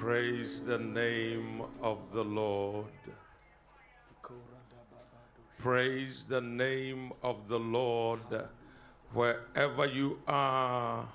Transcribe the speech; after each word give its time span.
Praise 0.00 0.62
the 0.62 0.78
name 0.78 1.60
of 1.82 1.98
the 2.14 2.24
Lord. 2.24 2.86
Praise 5.58 6.24
the 6.24 6.40
name 6.40 7.12
of 7.22 7.48
the 7.48 7.58
Lord. 7.58 8.20
Wherever 9.12 9.86
you 9.86 10.18
are, 10.26 11.06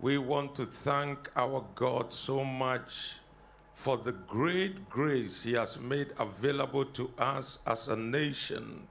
we 0.00 0.18
want 0.18 0.56
to 0.56 0.66
thank 0.66 1.30
our 1.36 1.64
God 1.76 2.12
so 2.12 2.42
much 2.42 3.18
for 3.74 3.96
the 3.96 4.10
great 4.10 4.90
grace 4.90 5.44
He 5.44 5.52
has 5.52 5.78
made 5.78 6.08
available 6.18 6.84
to 6.84 7.12
us 7.18 7.60
as 7.64 7.86
a 7.86 7.94
nation 7.96 8.88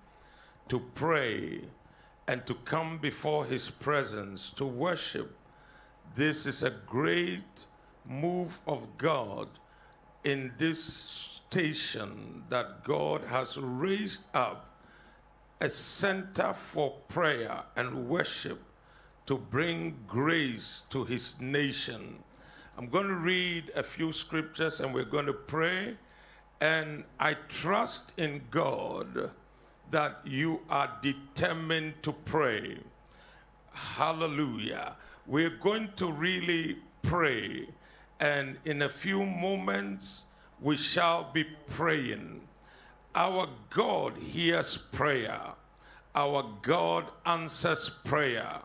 to 0.69 0.79
pray 0.93 1.59
and 2.25 2.45
to 2.45 2.53
come 2.53 2.99
before 2.99 3.43
His 3.43 3.69
presence 3.69 4.49
to 4.51 4.65
worship. 4.65 5.35
This 6.13 6.45
is 6.45 6.63
a 6.63 6.69
great 6.69 7.65
move 8.07 8.59
of 8.67 8.97
God 8.97 9.47
in 10.23 10.53
this 10.57 10.83
station 10.83 12.43
that 12.49 12.83
God 12.83 13.23
has 13.25 13.57
raised 13.57 14.27
up 14.33 14.75
a 15.61 15.69
center 15.69 16.53
for 16.53 16.91
prayer 17.07 17.63
and 17.75 18.09
worship 18.09 18.61
to 19.25 19.37
bring 19.37 19.95
grace 20.07 20.83
to 20.89 21.05
his 21.05 21.39
nation. 21.39 22.17
I'm 22.77 22.87
going 22.87 23.07
to 23.07 23.15
read 23.15 23.71
a 23.75 23.83
few 23.83 24.11
scriptures 24.11 24.79
and 24.79 24.93
we're 24.93 25.05
going 25.05 25.25
to 25.27 25.33
pray. 25.33 25.97
And 26.61 27.05
I 27.19 27.35
trust 27.47 28.13
in 28.17 28.41
God 28.51 29.31
that 29.91 30.19
you 30.25 30.63
are 30.69 30.91
determined 31.01 32.03
to 32.03 32.11
pray. 32.11 32.77
Hallelujah. 33.71 34.95
We're 35.25 35.49
going 35.49 35.89
to 35.95 36.11
really 36.11 36.77
pray. 37.01 37.67
And 38.19 38.57
in 38.65 38.81
a 38.81 38.89
few 38.89 39.25
moments, 39.25 40.23
we 40.61 40.77
shall 40.77 41.31
be 41.33 41.43
praying. 41.67 42.41
Our 43.13 43.47
God 43.69 44.17
hears 44.17 44.77
prayer. 44.77 45.41
Our 46.13 46.45
God 46.61 47.05
answers 47.25 47.89
prayer. 47.89 48.59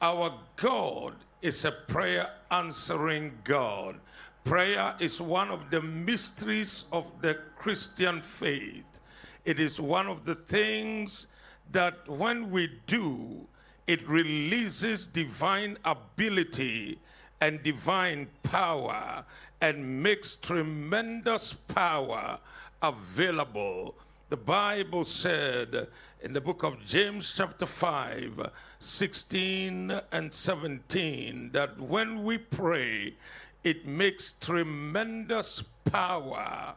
Our 0.00 0.38
God 0.56 1.14
is 1.42 1.64
a 1.64 1.72
prayer 1.72 2.30
answering 2.50 3.38
God. 3.44 3.96
Prayer 4.44 4.94
is 4.98 5.20
one 5.20 5.50
of 5.50 5.70
the 5.70 5.82
mysteries 5.82 6.84
of 6.92 7.10
the 7.20 7.34
Christian 7.56 8.22
faith. 8.22 9.00
It 9.44 9.60
is 9.60 9.80
one 9.80 10.06
of 10.06 10.24
the 10.24 10.34
things 10.34 11.26
that 11.72 12.08
when 12.08 12.50
we 12.50 12.80
do, 12.86 13.46
it 13.86 14.06
releases 14.08 15.06
divine 15.06 15.78
ability 15.84 16.98
and 17.40 17.62
divine 17.62 18.28
power 18.42 19.24
and 19.60 20.02
makes 20.02 20.36
tremendous 20.36 21.54
power 21.54 22.38
available. 22.82 23.94
The 24.28 24.36
Bible 24.36 25.04
said 25.04 25.88
in 26.22 26.32
the 26.32 26.40
book 26.40 26.62
of 26.62 26.84
James, 26.84 27.32
chapter 27.36 27.66
5, 27.66 28.50
16 28.78 30.00
and 30.12 30.34
17, 30.34 31.50
that 31.52 31.80
when 31.80 32.24
we 32.24 32.38
pray, 32.38 33.14
it 33.62 33.86
makes 33.86 34.32
tremendous 34.32 35.62
power 35.84 36.74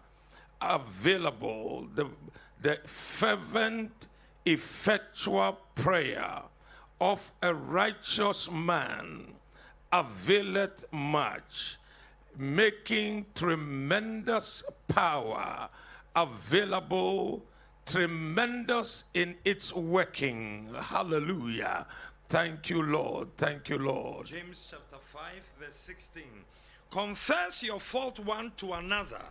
available. 0.61 1.87
The, 1.95 2.07
the 2.61 2.79
fervent, 2.85 4.07
effectual 4.45 5.59
prayer 5.75 6.43
of 7.01 7.31
a 7.41 7.53
righteous 7.53 8.51
man 8.51 9.38
availeth 9.91 10.85
much, 10.91 11.77
making 12.37 13.25
tremendous 13.33 14.63
power 14.87 15.69
available, 16.15 17.43
tremendous 17.85 19.05
in 19.13 19.35
its 19.45 19.73
working. 19.73 20.67
Hallelujah. 20.79 21.85
Thank 22.27 22.69
you, 22.69 22.83
Lord. 22.83 23.29
Thank 23.37 23.69
you, 23.69 23.77
Lord. 23.77 24.27
James 24.27 24.67
chapter 24.69 24.97
5, 24.97 25.23
verse 25.59 25.75
16. 25.75 26.23
Confess 26.91 27.63
your 27.63 27.79
fault 27.79 28.19
one 28.19 28.51
to 28.57 28.73
another 28.73 29.21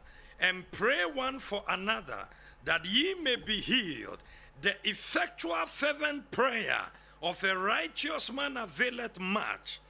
and 0.41 0.71
pray 0.71 1.05
one 1.13 1.39
for 1.39 1.63
another 1.69 2.27
that 2.65 2.85
ye 2.87 3.15
may 3.23 3.37
be 3.37 3.61
healed. 3.61 4.19
The 4.63 4.75
effectual, 4.85 5.67
fervent 5.67 6.31
prayer 6.31 6.87
of 7.23 7.43
a 7.45 7.57
righteous 7.57 8.33
man 8.33 8.57
availeth 8.57 9.19
much. 9.21 9.81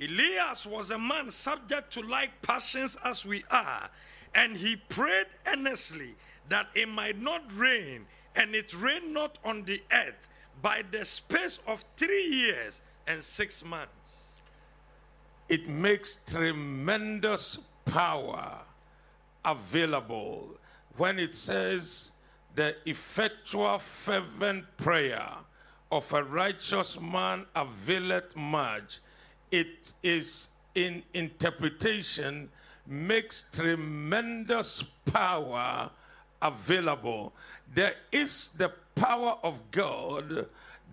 Elias 0.00 0.66
was 0.66 0.90
a 0.90 0.98
man 0.98 1.30
subject 1.30 1.92
to 1.92 2.00
like 2.00 2.42
passions 2.42 2.96
as 3.04 3.24
we 3.24 3.44
are, 3.50 3.88
and 4.34 4.56
he 4.56 4.76
prayed 4.76 5.26
earnestly 5.46 6.14
that 6.48 6.68
it 6.74 6.88
might 6.88 7.20
not 7.20 7.42
rain, 7.56 8.06
and 8.34 8.54
it 8.54 8.74
rained 8.74 9.12
not 9.12 9.38
on 9.44 9.64
the 9.64 9.82
earth 9.92 10.28
by 10.62 10.82
the 10.90 11.04
space 11.04 11.60
of 11.66 11.84
three 11.96 12.26
years 12.26 12.82
and 13.06 13.22
six 13.22 13.64
months. 13.64 14.40
It 15.48 15.68
makes 15.68 16.20
tremendous 16.26 17.58
power 17.84 18.58
available 19.44 20.48
when 20.96 21.18
it 21.18 21.32
says 21.32 22.10
the 22.54 22.74
effectual, 22.84 23.78
fervent 23.78 24.64
prayer 24.76 25.30
of 25.92 26.12
a 26.12 26.22
righteous 26.22 27.00
man 27.00 27.46
availeth 27.54 28.34
much. 28.34 28.98
It 29.56 29.94
is 30.02 30.50
in 30.74 31.02
interpretation, 31.14 32.50
makes 32.86 33.46
tremendous 33.50 34.84
power 35.06 35.88
available. 36.42 37.32
There 37.74 37.94
is 38.12 38.50
the 38.58 38.70
power 38.94 39.38
of 39.42 39.70
God 39.70 40.46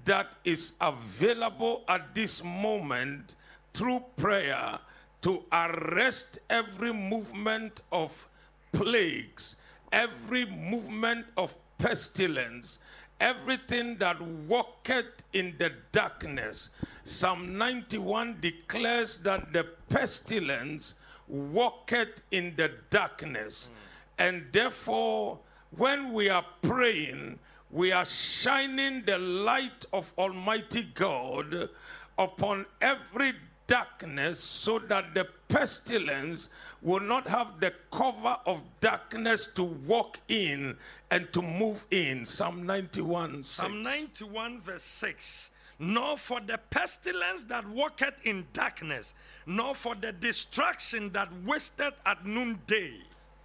that 0.06 0.28
is 0.46 0.76
available 0.80 1.84
at 1.90 2.16
this 2.16 2.42
moment 2.42 3.36
through 3.74 4.06
prayer 4.16 4.80
to 5.24 5.44
arrest 5.52 6.40
every 6.50 6.94
movement 6.94 7.82
of 7.92 8.30
plagues, 8.72 9.58
every 9.92 10.46
movement 10.46 11.26
of 11.36 11.54
pestilence, 11.78 12.80
everything 13.20 13.98
that 13.98 14.22
walketh 14.22 15.24
in 15.34 15.54
the 15.58 15.74
darkness. 15.92 16.70
Psalm 17.04 17.58
91 17.58 18.38
declares 18.40 19.18
that 19.18 19.52
the 19.52 19.66
pestilence 19.90 20.96
walketh 21.28 22.22
in 22.32 22.56
the 22.56 22.72
darkness. 22.90 23.70
And 24.18 24.46
therefore, 24.52 25.40
when 25.72 26.14
we 26.14 26.30
are 26.30 26.46
praying, 26.62 27.40
we 27.72 27.92
are 27.92 28.06
shining 28.06 29.04
the 29.06 29.18
light 29.18 29.86
of 29.92 30.14
Almighty 30.18 30.88
God 30.94 31.70
upon 32.18 32.66
every 32.80 33.34
darkness 33.66 34.40
so 34.40 34.78
that 34.80 35.14
the 35.14 35.28
pestilence 35.48 36.50
will 36.82 37.00
not 37.00 37.28
have 37.28 37.60
the 37.60 37.74
cover 37.92 38.38
of 38.46 38.62
darkness 38.80 39.48
to 39.56 39.64
walk 39.64 40.20
in 40.28 40.78
and 41.12 41.32
to 41.34 41.42
move 41.42 41.86
in. 41.92 42.26
Psalm 42.26 42.66
91. 42.66 43.44
Psalm 43.44 43.82
91, 43.82 44.62
verse 44.62 44.84
6. 44.84 45.52
Nor 45.80 46.18
for 46.18 46.40
the 46.40 46.60
pestilence 46.70 47.44
that 47.46 47.68
walketh 47.68 48.26
in 48.26 48.46
darkness, 48.54 49.14
nor 49.46 49.74
for 49.74 49.96
the 49.96 50.12
destruction 50.12 51.12
that 51.14 51.30
wasteth 51.46 52.00
at 52.06 52.26
noonday. 52.26 52.94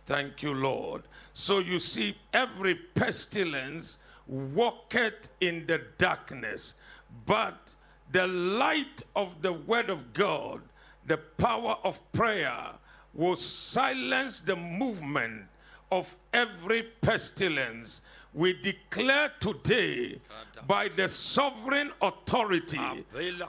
Thank 0.04 0.42
you, 0.42 0.54
Lord. 0.54 1.02
So 1.32 1.58
you 1.58 1.78
see, 1.78 2.16
every 2.32 2.74
pestilence 2.74 3.98
walketh 4.26 5.30
in 5.40 5.66
the 5.66 5.82
darkness, 5.98 6.74
but 7.26 7.74
the 8.12 8.26
light 8.26 9.02
of 9.16 9.42
the 9.42 9.52
word 9.52 9.90
of 9.90 10.12
God, 10.12 10.62
the 11.06 11.18
power 11.18 11.76
of 11.84 12.00
prayer, 12.12 12.72
will 13.14 13.36
silence 13.36 14.40
the 14.40 14.56
movement 14.56 15.44
of 15.90 16.14
every 16.32 16.82
pestilence. 17.00 18.02
We 18.34 18.52
declare 18.52 19.32
today, 19.40 20.20
by 20.68 20.86
the 20.88 21.08
sovereign 21.08 21.90
authority 22.02 22.78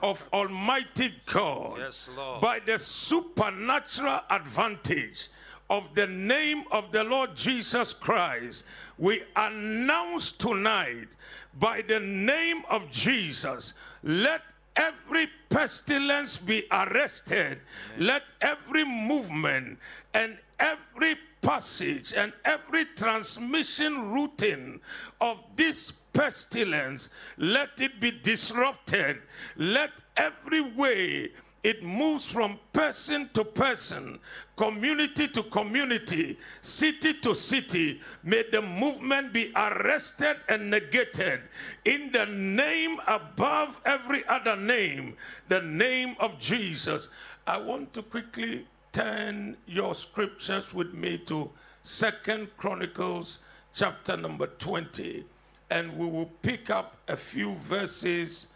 of 0.02 0.26
Almighty 0.32 1.14
God, 1.26 1.76
Yes, 1.78 2.08
Lord. 2.16 2.40
by 2.40 2.58
the 2.60 2.78
supernatural 2.78 4.20
advantage 4.30 5.28
of 5.68 5.94
the 5.94 6.06
name 6.06 6.64
of 6.72 6.90
the 6.92 7.04
Lord 7.04 7.36
Jesus 7.36 7.92
Christ, 7.94 8.64
we 8.98 9.22
announce 9.36 10.32
tonight 10.32 11.14
by 11.58 11.82
the 11.82 12.00
name 12.00 12.62
of 12.70 12.90
Jesus, 12.90 13.74
let 14.02 14.40
every 14.74 15.28
pestilence 15.50 16.38
be 16.38 16.64
arrested, 16.72 17.58
let 17.98 18.22
every 18.40 18.84
movement 18.84 19.78
and 20.14 20.38
every 20.58 21.16
passage 21.42 22.14
and 22.16 22.32
every 22.46 22.84
transmission 22.96 24.10
routing 24.10 24.80
of 25.20 25.42
this 25.56 25.92
pestilence, 26.12 27.10
let 27.38 27.80
it 27.80 28.00
be 28.00 28.10
disrupted. 28.10 29.18
Let 29.56 29.90
every 30.16 30.60
way 30.60 31.30
it 31.62 31.82
moves 31.82 32.24
from 32.24 32.58
person 32.72 33.28
to 33.34 33.44
person, 33.44 34.18
community 34.56 35.28
to 35.28 35.42
community, 35.44 36.38
city 36.62 37.12
to 37.20 37.34
city. 37.34 38.00
May 38.24 38.44
the 38.50 38.62
movement 38.62 39.34
be 39.34 39.52
arrested 39.54 40.36
and 40.48 40.70
negated 40.70 41.40
in 41.84 42.10
the 42.12 42.26
name 42.26 42.98
above 43.06 43.78
every 43.84 44.26
other 44.26 44.56
name, 44.56 45.16
the 45.48 45.60
name 45.60 46.16
of 46.18 46.38
Jesus. 46.38 47.10
I 47.46 47.60
want 47.60 47.92
to 47.92 48.02
quickly 48.02 48.66
turn 48.92 49.56
your 49.66 49.94
scriptures 49.94 50.72
with 50.72 50.94
me 50.94 51.18
to 51.26 51.50
Second 51.82 52.48
Chronicles 52.56 53.40
chapter 53.74 54.16
number 54.16 54.46
20, 54.46 55.24
and 55.70 55.96
we 55.96 56.06
will 56.06 56.30
pick 56.42 56.70
up 56.70 56.96
a 57.08 57.16
few 57.16 57.54
verses 57.54 58.48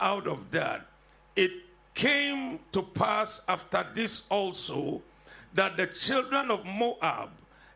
out 0.00 0.26
of 0.26 0.50
that. 0.50 0.86
It 1.34 1.50
came 1.94 2.60
to 2.72 2.82
pass 2.82 3.42
after 3.48 3.84
this 3.94 4.22
also 4.30 5.02
that 5.54 5.76
the 5.76 5.86
children 5.86 6.50
of 6.50 6.64
Moab 6.64 7.30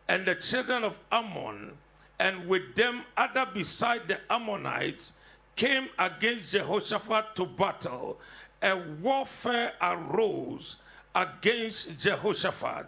and 0.09 0.27
the 0.27 0.35
children 0.35 0.85
of 0.85 0.99
Ammon, 1.11 1.73
and 2.21 2.47
with 2.47 2.75
them 2.75 3.03
other 3.17 3.47
beside 3.53 4.07
the 4.07 4.21
Ammonites, 4.31 5.15
came 5.57 5.89
against 5.99 6.53
Jehoshaphat 6.53 7.35
to 7.37 7.47
battle. 7.47 8.19
A 8.63 8.81
warfare 9.01 9.73
arose 9.81 10.77
against 11.15 11.99
Jehoshaphat. 11.99 12.87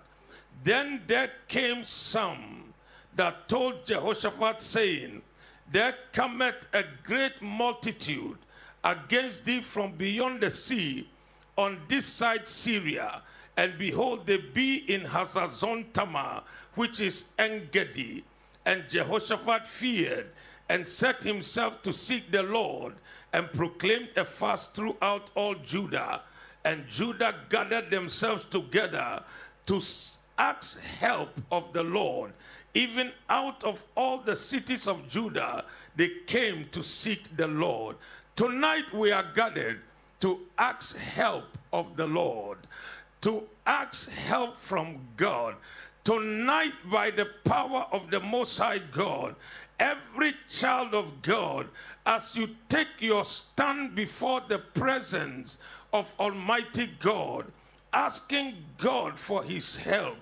Then 0.63 1.03
there 1.07 1.31
came 1.49 1.83
some 1.83 2.73
that 3.17 3.49
told 3.49 3.85
Jehoshaphat, 3.87 4.61
saying, 4.61 5.23
There 5.71 5.95
cometh 6.13 6.69
a 6.73 6.85
great 7.03 7.41
multitude 7.43 8.39
against 8.83 9.45
thee 9.45 9.61
from 9.61 9.93
beyond 9.93 10.41
the 10.41 10.51
sea 10.51 11.09
on 11.57 11.81
this 11.89 12.07
side 12.07 12.47
Syria, 12.47 13.23
and 13.57 13.79
behold, 13.79 14.27
they 14.27 14.39
be 14.39 14.79
in 14.93 15.03
Hazazon 15.03 15.93
Tamar, 15.93 16.43
which 16.75 17.01
is 17.01 17.27
Engedi. 17.39 18.25
And 18.67 18.89
Jehoshaphat 18.89 19.67
feared 19.67 20.27
and 20.69 20.87
set 20.87 21.23
himself 21.23 21.83
to 21.83 21.93
seek 21.93 22.31
the 22.31 22.43
Lord 22.43 22.95
and 23.33 23.53
proclaimed 23.53 24.09
a 24.17 24.25
fast 24.25 24.75
throughout 24.75 25.31
all 25.35 25.55
Judah. 25.55 26.23
And 26.65 26.89
Judah 26.89 27.35
gathered 27.49 27.91
themselves 27.91 28.45
together 28.45 29.23
to 29.67 29.81
ask 30.39 30.81
help 30.81 31.31
of 31.53 31.73
the 31.73 31.83
Lord. 31.83 32.33
Even 32.75 33.13
out 33.29 33.63
of 33.63 33.85
all 33.97 34.19
the 34.19 34.35
cities 34.35 34.87
of 34.87 35.09
Judah, 35.09 35.65
they 35.97 36.11
came 36.27 36.67
to 36.73 36.83
seek 36.83 37.37
the 37.37 37.47
Lord. 37.47 37.97
Tonight 38.35 38.93
we 38.93 39.13
are 39.13 39.25
gathered 39.35 39.81
to 40.21 40.41
ask 40.59 40.97
help 40.97 41.57
of 41.73 41.97
the 41.97 42.07
Lord, 42.07 42.59
to 43.21 43.45
ask 43.65 44.11
help 44.11 44.57
from 44.57 44.99
God. 45.17 45.55
Tonight, 46.03 46.75
by 46.91 47.11
the 47.11 47.27
power 47.45 47.87
of 47.93 48.11
the 48.11 48.21
Most 48.21 48.59
High 48.59 48.81
God, 48.93 49.37
every 49.79 50.33
child 50.51 50.95
of 50.95 51.23
God, 51.23 51.69
as 52.05 52.37
you 52.37 52.49
take 52.69 52.89
your 52.99 53.25
stand 53.25 53.95
before 53.95 54.41
the 54.47 54.59
presence 54.59 55.59
of 55.93 56.13
Almighty 56.19 56.91
God, 56.99 57.47
asking 57.93 58.57
God 58.79 59.19
for 59.19 59.45
His 59.45 59.77
help, 59.77 60.17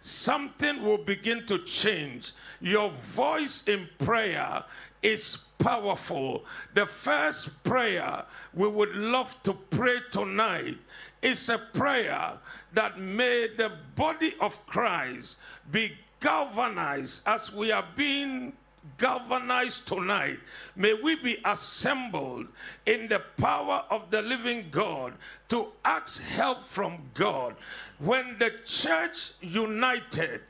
something 0.00 0.82
will 0.82 0.98
begin 0.98 1.44
to 1.46 1.58
change. 1.58 2.32
Your 2.60 2.90
voice 2.90 3.64
in 3.66 3.88
prayer 3.98 4.64
is 5.02 5.38
powerful. 5.58 6.44
The 6.74 6.86
first 6.86 7.62
prayer 7.64 8.24
we 8.54 8.68
would 8.68 8.94
love 8.94 9.40
to 9.44 9.52
pray 9.52 9.98
tonight 10.10 10.78
is 11.22 11.48
a 11.48 11.58
prayer 11.58 12.38
that 12.74 12.98
may 12.98 13.48
the 13.56 13.72
body 13.96 14.34
of 14.40 14.64
Christ 14.66 15.36
be 15.70 15.96
galvanized 16.20 17.22
as 17.26 17.52
we 17.52 17.72
are 17.72 17.84
being 17.96 18.52
galvanized 18.96 19.86
tonight. 19.86 20.38
May 20.76 20.94
we 20.94 21.16
be 21.16 21.38
assembled 21.44 22.46
in 22.86 23.08
the 23.08 23.22
power 23.36 23.84
of 23.90 24.10
the 24.10 24.22
living 24.22 24.66
God 24.70 25.14
to 25.48 25.68
ask 25.84 26.22
help 26.22 26.64
from 26.64 26.98
God. 27.14 27.56
When 27.98 28.38
the 28.38 28.52
church 28.64 29.32
united 29.40 30.40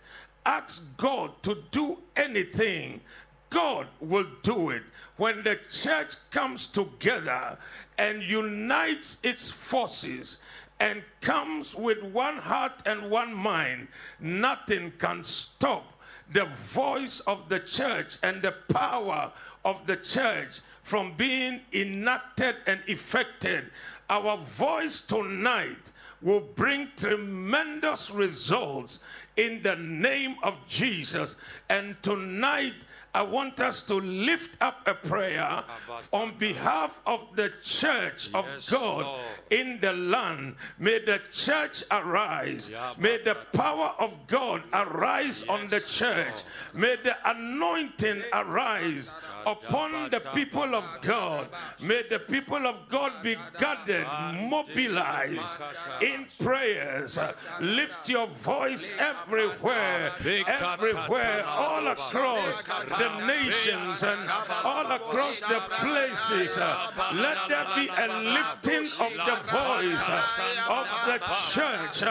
asks 0.46 0.80
God 0.96 1.42
to 1.42 1.58
do 1.70 1.98
anything, 2.16 3.00
God 3.50 3.86
will 4.00 4.26
do 4.42 4.70
it. 4.70 4.82
When 5.16 5.42
the 5.42 5.58
church 5.70 6.14
comes 6.30 6.66
together 6.66 7.58
and 7.98 8.22
unites 8.22 9.18
its 9.22 9.50
forces 9.50 10.38
and 10.80 11.02
comes 11.20 11.74
with 11.74 12.02
one 12.04 12.36
heart 12.36 12.82
and 12.86 13.10
one 13.10 13.34
mind, 13.34 13.88
nothing 14.20 14.92
can 14.98 15.24
stop 15.24 15.97
the 16.32 16.44
voice 16.44 17.20
of 17.20 17.48
the 17.48 17.60
church 17.60 18.18
and 18.22 18.42
the 18.42 18.52
power 18.72 19.32
of 19.64 19.86
the 19.86 19.96
church 19.96 20.60
from 20.82 21.14
being 21.16 21.60
enacted 21.72 22.56
and 22.66 22.80
effected. 22.86 23.70
Our 24.10 24.38
voice 24.38 25.00
tonight 25.00 25.92
will 26.22 26.40
bring 26.40 26.88
tremendous 26.96 28.10
results 28.10 29.00
in 29.38 29.62
the 29.62 29.76
name 29.76 30.34
of 30.42 30.58
Jesus. 30.68 31.36
And 31.70 31.96
tonight, 32.02 32.74
I 33.14 33.22
want 33.22 33.58
us 33.58 33.80
to 33.82 33.94
lift 33.94 34.60
up 34.62 34.86
a 34.86 34.92
prayer 34.94 35.64
on 36.12 36.34
behalf 36.38 37.00
of 37.06 37.24
the 37.34 37.50
church 37.64 38.28
of 38.34 38.44
Yes, 38.46 38.70
God 38.70 39.06
Lord. 39.06 39.20
in 39.50 39.80
the 39.80 39.94
land. 39.94 40.56
May 40.78 40.98
the 40.98 41.18
church 41.32 41.82
arise. 41.90 42.70
May 42.98 43.16
the 43.24 43.34
power 43.54 43.94
of 43.98 44.14
God 44.26 44.62
arise 44.74 45.42
on 45.48 45.68
the 45.68 45.80
church. 45.80 46.42
May 46.74 46.96
the 47.02 47.16
anointing 47.24 48.22
arise 48.34 49.14
upon 49.46 50.10
the 50.10 50.20
people 50.34 50.74
of 50.74 50.84
God. 51.00 51.48
May 51.82 52.02
the 52.10 52.18
people 52.18 52.66
of 52.66 52.88
God 52.90 53.22
be 53.22 53.36
gathered, 53.58 54.06
mobilized 54.50 55.60
in 56.02 56.26
prayers. 56.44 57.18
Lift 57.60 58.08
your 58.10 58.26
voice 58.26 58.92
everywhere, 59.28 60.10
everywhere, 60.48 61.44
all 61.46 61.86
across 61.86 62.62
the 62.62 63.26
nations 63.26 64.02
and 64.02 64.20
all 64.64 64.90
across 64.90 65.40
the 65.40 65.60
places. 65.68 66.56
Let 67.14 67.36
there 67.48 67.66
be 67.76 67.88
a 67.88 68.08
lifting 68.32 68.88
of 69.04 69.12
the 69.12 69.36
voice 69.52 70.08
of 70.68 70.86
the 71.04 71.18
church. 71.52 72.02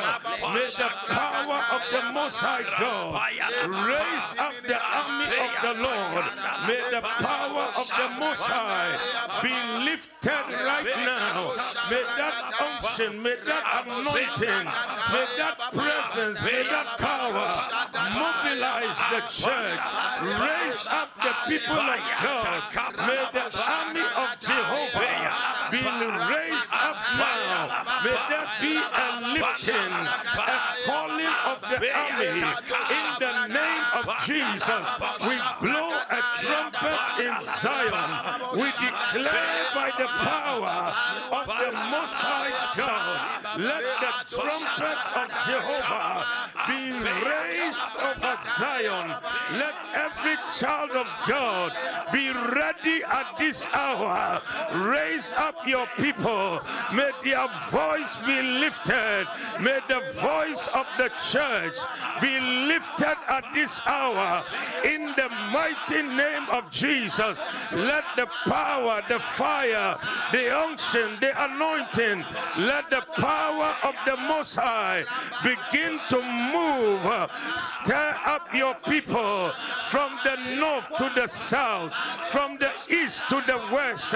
May 0.54 0.70
the 0.78 0.92
power 1.10 1.60
of 1.74 1.82
the 1.92 2.14
Most 2.14 2.38
High 2.38 2.66
God 2.80 3.18
raise 3.66 4.30
up 4.38 4.54
the 4.62 4.78
army 4.78 5.26
of 5.42 5.52
the 5.66 5.74
Lord. 5.82 6.26
May 6.68 6.82
the 6.92 7.02
power 7.02 7.66
of 7.78 7.88
the 7.88 8.10
Most 8.20 8.44
High 8.46 8.94
be 9.42 9.54
lifted 9.86 10.46
right 10.54 10.86
now. 11.02 11.54
May 11.90 12.04
that 12.18 12.54
unction, 12.62 13.24
may 13.24 13.36
that 13.46 13.64
anointing, 13.88 14.66
may 15.14 15.28
that 15.38 15.58
presence, 15.74 16.44
may 16.44 16.64
that 16.70 16.98
power 17.08 17.88
mobilize 18.14 19.00
the 19.12 19.22
church. 19.32 19.80
Raise 20.22 20.88
up 20.88 21.10
the 21.16 21.34
people 21.48 21.76
of 21.76 22.02
God. 22.24 22.62
May 23.08 23.24
the 23.32 23.48
army 23.68 24.02
of 24.02 24.30
Jehovah 24.40 25.57
be 25.72 25.84
raised 25.84 26.72
up 26.72 26.98
now. 27.18 27.84
May 28.04 28.18
there 28.30 28.48
be 28.62 28.76
a 28.78 29.08
lifting, 29.34 29.94
a 30.38 30.58
calling 30.86 31.36
of 31.46 31.58
the 31.62 31.90
army 31.92 32.40
in 32.40 33.08
the 33.20 33.34
name 33.48 33.84
of 34.00 34.06
Jesus. 34.26 34.84
We 35.28 35.36
blow 35.62 35.92
a 36.10 36.22
trumpet 36.40 37.00
in 37.20 37.34
Zion. 37.42 38.10
We 38.54 38.68
declare 38.72 39.58
by 39.76 39.92
the 39.98 40.08
power 40.08 40.94
of 41.32 41.46
the 41.48 41.72
Most 41.92 42.16
High 42.16 42.48
God, 42.78 43.60
let 43.60 43.84
the 43.84 44.12
trumpet 44.36 45.00
of 45.18 45.28
Jehovah 45.48 46.48
be 46.68 46.92
raised 47.26 47.82
over 47.98 48.38
Zion. 48.58 49.10
Let 49.58 49.76
every 49.96 50.38
child 50.60 50.92
of 50.92 51.08
God 51.28 51.72
be 52.12 52.30
ready 52.56 53.04
at 53.04 53.38
this 53.38 53.68
hour. 53.74 54.42
Raise 54.74 55.34
up 55.34 55.57
your 55.66 55.88
people. 55.98 56.60
May 56.94 57.12
their 57.24 57.48
voice 57.70 58.16
be 58.26 58.42
lifted. 58.42 59.28
May 59.60 59.80
the 59.88 60.02
voice 60.20 60.68
of 60.76 60.88
the 60.98 61.10
church 61.32 61.76
be 62.22 62.40
lifted 62.68 63.18
at 63.28 63.44
this 63.54 63.82
hour. 63.86 64.44
In 64.84 65.08
the 65.16 65.30
mighty 65.54 66.04
name 66.04 66.44
of 66.52 66.70
Jesus, 66.72 67.40
let 67.74 68.04
the 68.16 68.28
power, 68.46 69.02
the 69.08 69.20
fire, 69.20 69.98
the 70.32 70.56
unction, 70.56 71.10
the 71.20 71.32
anointing, 71.46 72.24
let 72.60 72.90
the 72.90 73.04
power 73.16 73.76
of 73.84 73.96
the 74.06 74.18
Most 74.28 74.56
High 74.56 75.04
begin 75.44 76.00
to 76.10 76.18
move. 76.54 77.32
Stir 77.58 78.16
up 78.26 78.54
your 78.54 78.76
people 78.88 79.50
from 79.86 80.12
the 80.24 80.56
north 80.56 80.88
to 80.98 81.12
the 81.16 81.28
south, 81.28 81.94
from 82.28 82.58
the 82.58 82.72
east 82.90 83.28
to 83.30 83.42
the 83.48 83.60
west. 83.72 84.14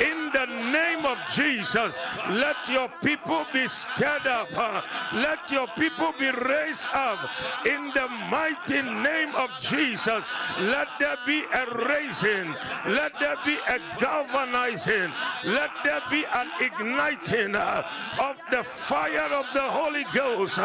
In 0.00 0.30
the 0.32 0.46
name 0.72 1.04
of 1.06 1.18
Jesus, 1.32 1.96
let 2.30 2.56
your 2.68 2.88
people 3.02 3.44
be 3.52 3.66
stirred 3.68 4.26
up. 4.26 4.48
Let 5.14 5.50
your 5.50 5.66
people 5.78 6.12
be 6.18 6.30
raised 6.30 6.88
up. 6.94 7.18
In 7.66 7.90
the 7.90 8.08
mighty 8.30 8.82
name 8.82 9.34
of 9.36 9.50
Jesus, 9.62 10.24
let 10.60 10.88
there 10.98 11.16
be 11.26 11.42
a 11.54 11.64
raising. 11.86 12.54
Let 12.86 13.18
there 13.18 13.36
be 13.44 13.56
a 13.68 13.78
galvanizing. 13.98 15.10
Let 15.44 15.70
there 15.84 16.02
be 16.10 16.24
an 16.34 16.48
igniting 16.60 17.54
of 17.54 18.36
the 18.50 18.62
fire 18.62 19.30
of 19.32 19.46
the 19.52 19.62
Holy 19.62 20.04
Ghost. 20.14 20.58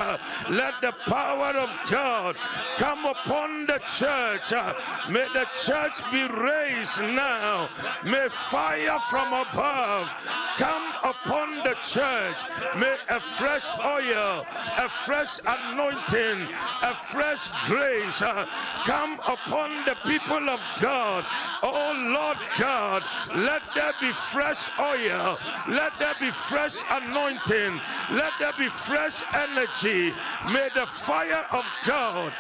Let 0.50 0.80
the 0.82 0.94
power 1.06 1.54
of 1.58 1.70
God 1.90 2.36
come 2.78 3.06
upon 3.06 3.66
the 3.66 3.80
church. 3.98 4.52
May 5.10 5.28
the 5.34 5.48
church 5.62 6.00
be 6.12 6.24
raised 6.28 7.00
now. 7.16 7.70
May 8.04 8.28
fire 8.30 9.00
from 9.10 9.28
above 9.34 9.95
come 10.58 10.92
upon 11.04 11.52
the 11.64 11.76
church. 11.82 12.36
May 12.78 12.96
a 13.10 13.20
fresh 13.20 13.66
oil, 13.86 14.46
a 14.78 14.88
fresh 14.90 15.40
anointing, 15.46 16.48
a 16.82 16.94
fresh 16.94 17.50
grace 17.68 18.22
uh, 18.22 18.46
come 18.86 19.20
upon 19.28 19.84
the 19.86 19.96
people 20.06 20.50
of 20.50 20.62
God. 20.82 21.26
Oh 21.62 21.94
Lord 22.14 22.38
God, 22.58 23.04
let 23.36 23.62
there 23.76 23.92
be 24.02 24.12
fresh 24.12 24.70
oil, 24.80 25.38
let 25.68 25.98
there 26.00 26.16
be 26.20 26.32
fresh 26.32 26.78
anointing, 26.90 27.80
let 28.12 28.32
there 28.40 28.54
be 28.58 28.70
fresh 28.70 29.22
energy. 29.34 30.14
May 30.52 30.70
the 30.74 30.88
fire 30.88 31.46
of 31.52 31.66
God, 31.86 32.32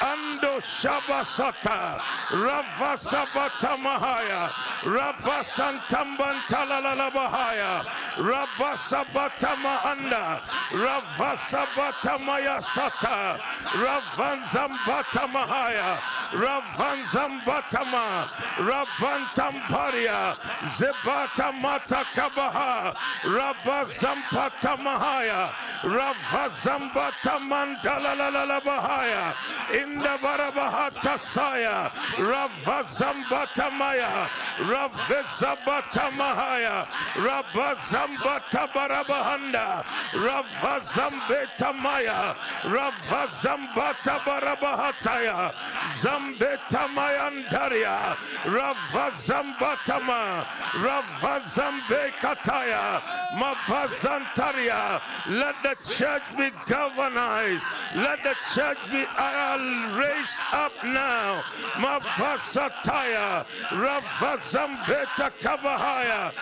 Ando 0.00 0.60
Shabasata, 0.60 1.98
Ravasabata 2.30 3.76
Mahaya, 3.78 4.50
Rabasantambantala 4.82 7.03
Bahaya, 7.10 7.84
Rabasabata 8.16 9.54
Mahanda, 9.56 10.40
Ravasabata 10.70 12.18
Mayasata, 12.18 13.38
Ravanzambata 13.82 15.26
Mahaya, 15.28 15.98
Ravanzambatama, 16.32 18.28
Rabantamparia, 18.58 20.36
Zebata 20.64 21.52
Mata 21.52 22.04
Kabaha, 22.14 22.94
Rabazampata 23.22 24.76
Mahaya, 24.78 25.52
Ravazambata 25.82 27.38
Mandala 27.40 28.14
la 28.16 28.60
Bahaya, 28.60 29.34
Inda 29.72 30.14
Barabahata 36.94 37.80
Saya, 37.80 38.14
Ravazambata 38.54 38.74
Maya, 38.74 39.84
Ravezabata 40.12 41.72
Mahaya, 41.74 41.74
Rabazambata 41.74 41.74
Barabahanda, 41.74 41.74
Ravazambeta 41.74 41.74
Maya, 41.82 42.36
Ravazambata 42.64 44.14
Barabahataya, 44.24 45.54
Zambeta 45.88 46.84
Mayandaria, 46.94 48.16
Ravazambatama, 48.44 50.22
Ravazambe 50.82 52.02
Kataya, 52.20 53.02
Mabazantaria. 53.34 55.00
Let 55.28 55.56
the 55.62 55.76
church 55.92 56.36
be 56.36 56.50
galvanized. 56.66 57.64
Let 57.96 58.22
the 58.22 58.34
church 58.54 58.78
be 58.90 59.04
raised 59.98 60.38
up 60.52 60.72
now. 60.84 61.42
Mabasataya, 61.76 63.46
Ravazambeta 63.70 65.30
Kabahaya, 65.40 66.32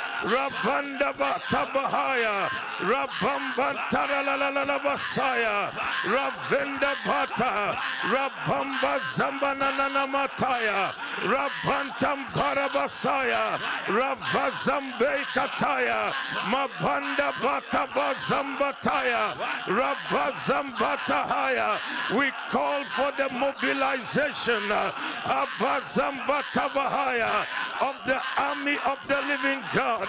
Rabanda 0.42 1.14
Batabahaya, 1.14 2.50
Rabamba 2.80 3.68
la 4.66 4.78
Basaya, 4.80 5.70
Ravenda 6.02 6.96
Bata, 7.06 7.78
Rabamba 8.10 8.98
Zambanana 9.14 10.04
Mataya, 10.10 10.90
Rabantam 11.20 12.26
Parabasaya, 12.34 13.60
Ravazambe 13.86 15.22
Kataya, 15.32 16.12
Mabanda 16.50 17.30
Bata 17.40 17.86
Bazambataya, 17.94 19.36
Rabazambatahaya. 19.66 21.78
We 22.18 22.32
call 22.50 22.82
for 22.84 23.12
the 23.16 23.28
mobilization 23.30 24.72
uh, 24.72 24.90
Abazambatabahaya 25.22 27.46
of 27.80 27.96
the 28.06 28.20
army 28.38 28.76
of 28.86 28.98
the 29.08 29.20
living 29.22 29.62
God. 29.74 30.08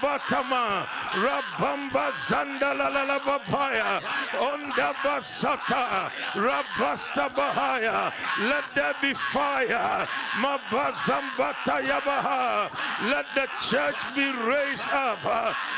Ravezabatama, 0.00 0.86
Rabamba 1.12 2.12
zandalalababaya, 2.12 4.00
Ondabasata, 4.38 6.10
Rabasta 6.34 7.28
bahaya, 7.34 8.12
let 8.48 8.64
there 8.74 8.94
be 9.00 9.14
fire, 9.14 10.06
Mabazambata 10.40 11.80
yabaha, 11.82 12.70
let 13.10 13.26
the 13.34 13.48
church 13.62 14.14
be 14.14 14.26
raised 14.46 14.88
up, 14.90 15.18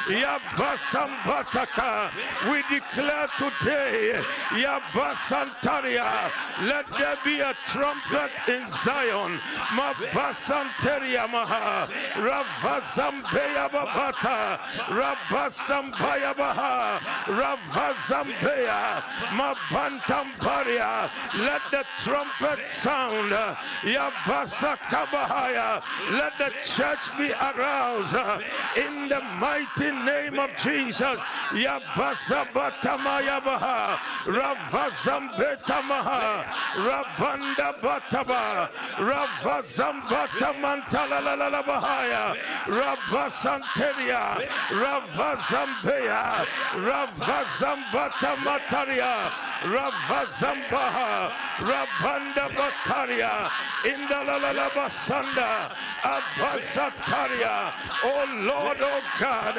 Yabasambataka, 0.06 2.10
we 2.50 2.62
declare 2.74 3.28
today, 3.38 4.20
Yabasantaria, 4.50 6.30
let 6.66 6.86
there 6.98 7.16
be 7.24 7.40
a 7.40 7.54
trumpet 7.66 8.30
in 8.48 8.66
Zion, 8.66 9.40
Mabasanteria 9.74 11.28
maha, 11.30 11.88
Ravazambeya 12.16 13.70
Rabastambaya 14.88 16.34
baha, 16.36 17.00
Mabantamparia, 19.30 21.10
let 21.38 21.62
the 21.70 21.84
trumpet 21.98 22.66
sound, 22.66 23.30
Yabasa 23.82 24.76
Kabahaya, 24.88 25.82
let 26.10 26.36
the 26.38 26.50
church 26.64 27.10
be 27.16 27.32
aroused 27.32 28.14
in 28.76 29.08
the 29.08 29.20
mighty 29.38 29.90
name 29.90 30.38
of 30.38 30.50
Jesus, 30.56 31.18
Yabasa 31.52 32.44
Batamaya 32.52 33.40
baha, 33.44 33.98
Ravazambetamaha, 34.24 36.44
Rabanda 36.76 37.72
Bataba, 37.80 38.68
Ravazambatamantala 38.96 41.20
la 41.24 41.34
la 41.34 41.48
la 41.48 41.62
bahaya, 41.62 42.34
Rabasanteria, 42.66 43.99
Ravazambeya, 44.70 46.46
Ravazambata 46.74 48.36
mataria, 48.44 49.30
Ravazambaha, 49.62 51.32
Rabanda 51.58 52.48
bataria, 52.48 53.50
Indala 53.84 54.70
basanda, 54.70 55.74
Abasataria, 56.02 57.72
oh 58.04 58.24
Lord, 58.40 58.78
oh 58.80 59.02
God, 59.18 59.56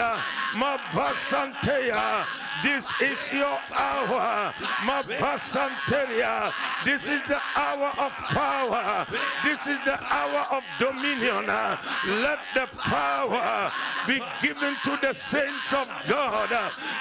Mabasanteya. 0.53 2.25
This 2.63 2.93
is 3.01 3.31
your 3.31 3.57
hour, 3.73 4.53
Mabasanteria. 4.85 6.53
This 6.85 7.07
is 7.09 7.21
the 7.27 7.41
hour 7.55 7.91
of 7.97 8.11
power. 8.11 9.07
This 9.43 9.65
is 9.65 9.79
the 9.83 9.97
hour 10.13 10.45
of 10.51 10.63
dominion. 10.77 11.47
Let 11.47 12.39
the 12.53 12.67
power 12.77 13.71
be 14.05 14.21
given 14.41 14.75
to 14.83 14.97
the 15.01 15.13
saints 15.13 15.73
of 15.73 15.87
God. 16.07 16.51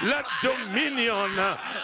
Let 0.03 0.25
dominion 0.41 1.31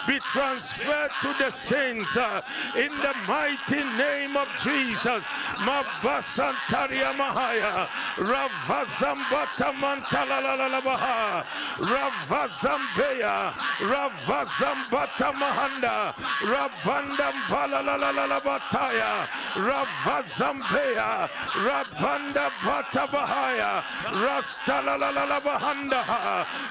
be 0.08 0.18
transferred 0.32 1.07
to 1.22 1.34
the 1.38 1.50
saints 1.50 2.16
uh, 2.16 2.40
in 2.76 2.90
the 2.98 3.14
mighty 3.26 3.82
name 3.96 4.36
of 4.36 4.48
Jesus. 4.62 5.22
Mabasantaria 5.64 7.12
Mahaya. 7.14 7.88
Ravazambata 8.16 9.72
Mantalalalabaha 9.74 11.44
Ravazambeya. 11.78 13.52
Ravazambata 13.80 15.32
Mahanda 15.32 16.14
Rabandam 16.42 17.36
Balalalabataya 17.48 19.26
Ravazambeya. 19.54 21.28
Rabanda 21.66 22.50
Batabahaya 22.62 23.82
Rastalalabahanda 24.24 26.02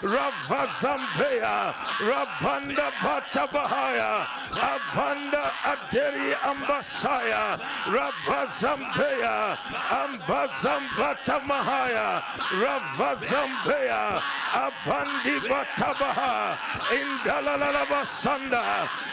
Ravazambeya. 0.02 1.74
Rabanda 2.00 2.92
Batabahaya 3.02 4.27
Abanda 4.52 5.52
Aderi 5.64 6.34
Ambasaya 6.42 7.60
Rabazambeya 7.86 9.58
Ambazambata 9.90 11.40
Mahaya 11.46 12.24
Ravazambeya 12.62 14.22
Abandi 14.54 15.40
Batabaha 15.48 16.58
Indalalabasanda 16.90 18.64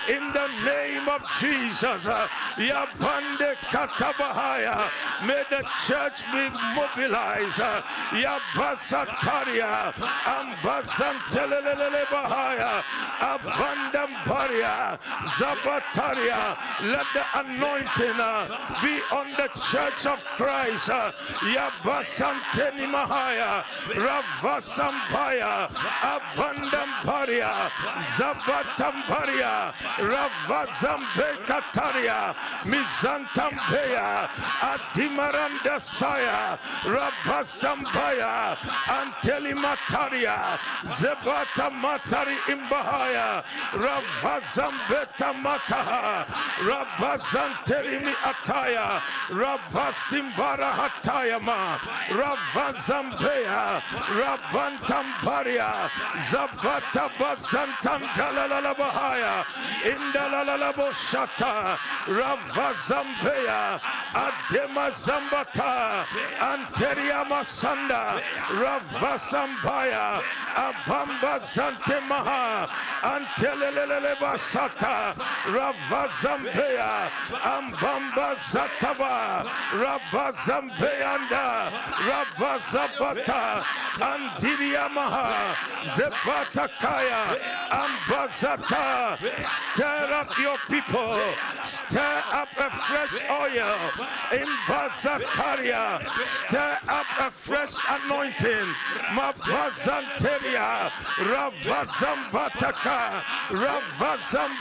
in 0.09 0.33
the 0.33 0.49
name 0.65 1.09
of 1.09 1.23
Jesus 1.41 2.05
Yabande 2.57 3.57
Katabahaya 3.73 4.91
may 5.27 5.43
the 5.51 5.63
church 5.87 6.23
be 6.33 6.49
mobilized 6.75 7.61
Yabasataria 8.13 9.93
Ambazantelele 10.25 12.05
Bahaya 12.07 12.83
Abandambaria 13.21 14.99
Zabataria 15.37 16.57
let 16.83 17.07
the 17.13 17.23
anointing 17.35 18.19
uh, 18.19 18.49
be 18.83 19.01
on 19.13 19.31
the 19.37 19.49
church 19.61 20.07
of 20.07 20.25
Christ. 20.37 20.89
Uh, 20.91 21.13
Yabasanteni 21.53 22.87
Mahaya, 22.89 23.63
Ravasambaya, 23.93 25.69
Abandamparia, 26.01 27.71
Zabatambaria, 28.17 29.75
Ravazambekataria, 30.11 32.35
Mizantambeya, 32.65 34.29
Adimaranda 34.61 35.79
Saya, 35.81 36.59
Rabastambaya, 36.85 38.57
Antelimataria, 38.87 40.59
Zebata 40.87 41.71
Matari 41.71 42.37
Imbahaya, 42.49 43.43
Ravazambeta 43.73 44.94
Mataha, 44.95 46.23
Rabazanterimi 46.63 48.15
Ataya, 48.23 49.03
Rabastimbara 49.29 50.71
Hatayama, 50.73 51.79
Ravazambeya, 52.11 53.83
Rabantambaria, 54.21 55.91
Zabata 56.29 57.09
Bazantandalalabahaya, 57.19 59.45
Indalalabo 59.85 60.93
Shata, 60.93 61.77
Ravazambeya, 62.07 63.81
Adema 64.13 64.91
Zambata, 64.93 66.07
Anteria 66.39 67.25
Masanda, 67.25 68.21
Ravasambaya, 68.61 70.23
Abamba 70.55 71.39
Zantemaha, 71.41 72.69
Antelelele 73.03 74.15
Basata, 74.75 75.15
Ravazambeya, 75.47 77.09
Ambamba 77.43 78.35
Zataba, 78.37 79.45
Rabazambeanda, 79.73 81.71
Rabazabata, 82.09 83.63
Andiriamaha, 83.99 85.55
Zebatakaya, 85.85 87.23
Ambazata, 87.71 89.19
stir 89.45 90.13
up 90.13 90.39
your 90.39 90.59
people, 90.69 91.21
stir 91.65 92.23
up 92.33 92.49
a 92.59 92.71
fresh 92.71 93.23
oil. 93.31 93.77
In 94.33 94.49
Bazataria, 94.67 96.01
stir 96.27 96.79
up 96.89 97.07
a 97.21 97.31
fresh 97.31 97.77
anointing, 97.89 98.75
Mabazanteria, 99.15 100.91
Ravazambataka, 101.31 103.23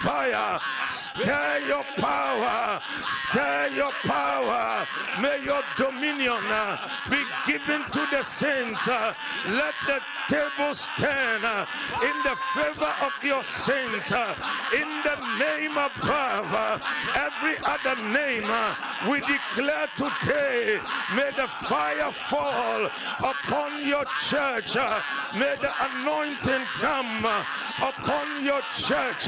Ravazambaya, 0.04 0.60
stir 0.88 1.64
your 1.68 1.84
power, 1.98 2.82
stir 3.10 3.70
your 3.74 3.92
power, 4.04 4.86
may 5.22 5.44
your 5.44 5.62
dominion 5.78 6.40
uh, 6.46 6.90
be 7.10 7.24
given 7.48 7.84
to 7.92 8.06
the 8.12 8.24
saints. 8.24 8.88
Uh, 8.88 9.14
Let 9.48 9.74
the 9.88 10.00
tables 10.30 10.88
turn 10.98 11.44
uh, 11.44 11.66
in 12.02 12.24
the 12.24 12.36
favor 12.54 12.94
of 13.02 13.24
your 13.24 13.44
saints. 13.44 14.12
In 14.12 14.90
the 15.04 15.18
name 15.40 15.78
above 15.78 16.82
every 17.16 17.58
other 17.64 17.96
name, 18.12 18.50
we 19.10 19.20
declare 19.22 19.88
today, 19.96 20.80
may 21.16 21.32
the 21.36 21.48
fire 21.48 22.12
fall 22.12 22.90
upon 23.20 23.86
your 23.86 24.06
church. 24.22 24.76
May 25.36 25.56
the 25.60 25.72
anointing 25.82 26.66
come 26.80 27.26
upon 27.82 28.46
your 28.46 28.62
church. 28.78 29.28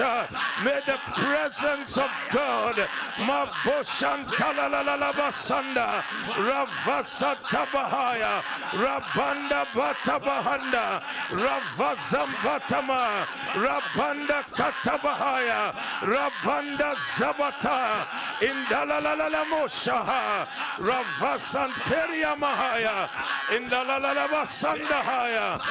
May 0.65 0.81
the 0.87 0.97
presence 1.13 1.93
of 1.95 2.09
God, 2.31 2.75
Maboshantalalabasanda, 3.17 6.01
Ravasatabahaya, 6.41 8.41
Rabanda 8.73 9.65
Batabahanda, 9.75 11.03
Ravazambatama, 11.29 13.27
Rabanda 13.53 14.41
Katabahaya, 14.57 15.61
Rabanda 16.01 16.95
Zabata, 17.13 18.07
Indalalamoshaha, 18.41 20.47
Ravasanteria 20.79 22.33
Mahaya, 22.37 23.07
Indalalalabasandahaya, 23.49 25.61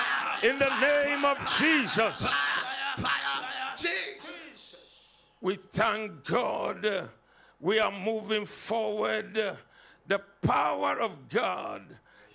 in 0.45 0.59
the 0.61 0.71
name 0.79 1.25
of 1.25 1.37
Jesus. 1.59 2.25
We 5.45 5.57
thank 5.57 6.25
God. 6.25 7.11
We 7.61 7.79
are 7.79 7.93
moving 7.93 8.47
forward. 8.47 9.39
The 10.07 10.19
power 10.41 10.99
of 10.99 11.29
God 11.29 11.83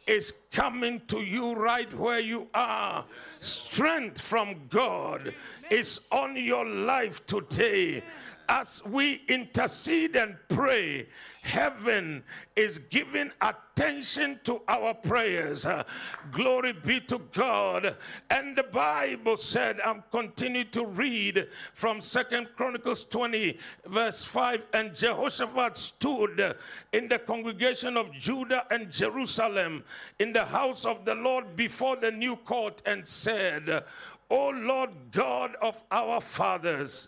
is 0.06 0.32
coming 0.52 1.02
to 1.08 1.18
you 1.22 1.56
right 1.56 1.92
where 1.96 2.20
you 2.20 2.48
are. 2.54 3.04
Strength 3.40 4.22
from 4.22 4.68
God 4.70 5.34
is 5.72 6.02
on 6.12 6.36
your 6.36 6.68
life 6.68 7.26
today. 7.26 8.04
As 8.52 8.84
we 8.84 9.22
intercede 9.28 10.16
and 10.16 10.36
pray, 10.48 11.08
heaven 11.44 12.24
is 12.56 12.80
giving 12.80 13.30
attention 13.42 14.40
to 14.44 14.60
our 14.68 14.96
prayers. 14.96 15.68
Uh, 15.68 15.84
glory 16.32 16.74
be 16.74 17.00
to 17.02 17.20
God. 17.32 17.96
And 18.32 18.56
the 18.56 18.64
Bible 18.64 19.38
said, 19.38 19.80
I'm 19.82 20.04
continuing 20.10 20.70
to 20.72 20.88
read 20.88 21.48
from 21.76 22.02
Second 22.02 22.50
Chronicles 22.56 23.04
20, 23.04 23.56
verse 23.86 24.26
5. 24.26 24.66
And 24.74 24.96
Jehoshaphat 24.96 25.78
stood 25.78 26.56
in 26.92 27.08
the 27.08 27.20
congregation 27.20 27.98
of 27.98 28.12
Judah 28.14 28.66
and 28.72 28.92
Jerusalem 28.92 29.84
in 30.18 30.34
the 30.34 30.46
house 30.46 30.86
of 30.86 31.06
the 31.06 31.14
Lord 31.14 31.56
before 31.56 31.98
the 31.98 32.10
new 32.10 32.36
court 32.36 32.82
and 32.88 33.06
said, 33.06 33.84
O 34.32 34.50
Lord 34.50 34.90
God 35.12 35.56
of 35.62 35.84
our 35.92 36.20
fathers, 36.22 37.08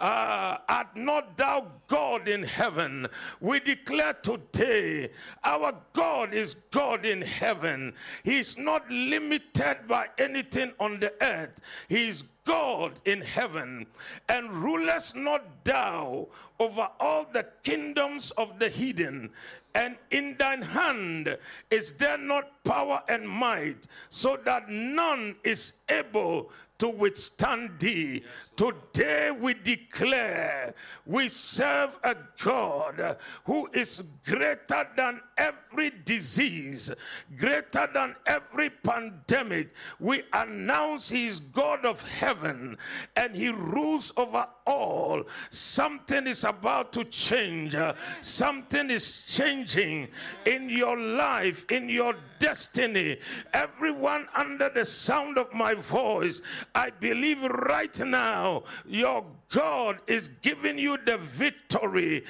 uh, 0.00 0.58
art 0.68 0.96
not 0.96 1.36
thou 1.36 1.66
God 1.86 2.26
in 2.26 2.42
heaven? 2.42 3.06
We 3.40 3.60
declare 3.60 4.14
today 4.14 5.10
our 5.44 5.74
God 5.92 6.34
is 6.34 6.54
God 6.70 7.06
in 7.06 7.22
heaven. 7.22 7.94
He 8.24 8.38
is 8.38 8.58
not 8.58 8.90
limited 8.90 9.78
by 9.86 10.08
anything 10.18 10.72
on 10.80 11.00
the 11.00 11.12
earth. 11.22 11.60
He 11.88 12.08
is 12.08 12.24
God 12.44 12.98
in 13.04 13.20
heaven, 13.20 13.86
and 14.28 14.50
rulest 14.50 15.14
not 15.14 15.64
thou 15.64 16.26
over 16.58 16.88
all 16.98 17.26
the 17.32 17.46
kingdoms 17.62 18.30
of 18.32 18.58
the 18.58 18.68
heathen? 18.68 19.30
And 19.74 19.96
in 20.10 20.36
thine 20.36 20.62
hand 20.62 21.38
is 21.70 21.92
there 21.92 22.18
not 22.18 22.59
power 22.64 23.02
and 23.08 23.28
might, 23.28 23.86
so 24.08 24.38
that 24.44 24.68
none 24.68 25.36
is 25.44 25.74
able 25.88 26.50
to 26.80 26.88
withstand 26.88 27.78
thee. 27.78 28.22
Today 28.56 29.30
we 29.30 29.52
declare 29.52 30.74
we 31.04 31.28
serve 31.28 31.98
a 32.02 32.16
God 32.42 33.18
who 33.44 33.68
is 33.74 34.02
greater 34.24 34.88
than 34.96 35.20
every 35.36 35.92
disease, 36.06 36.90
greater 37.36 37.86
than 37.92 38.16
every 38.26 38.70
pandemic. 38.70 39.74
We 39.98 40.22
announce 40.32 41.10
he 41.10 41.26
is 41.26 41.40
God 41.40 41.84
of 41.84 42.00
heaven 42.08 42.78
and 43.14 43.34
he 43.34 43.50
rules 43.50 44.10
over 44.16 44.48
all. 44.66 45.24
Something 45.50 46.26
is 46.26 46.44
about 46.44 46.94
to 46.94 47.04
change, 47.04 47.76
something 48.22 48.88
is 48.88 49.26
changing 49.26 50.08
in 50.46 50.70
your 50.70 50.98
life, 50.98 51.70
in 51.70 51.90
your 51.90 52.14
destiny. 52.40 53.18
Everyone 53.52 54.26
under 54.34 54.68
the 54.68 54.84
sound 54.84 55.38
of 55.38 55.54
my 55.54 55.74
voice, 55.74 56.42
I 56.74 56.90
believe 56.90 57.42
right 57.42 57.96
now 58.00 58.64
your 58.84 59.24
God 59.50 60.00
is 60.08 60.30
giving 60.42 60.76
you 60.78 60.98
the 61.04 61.18
victory. 61.18 62.24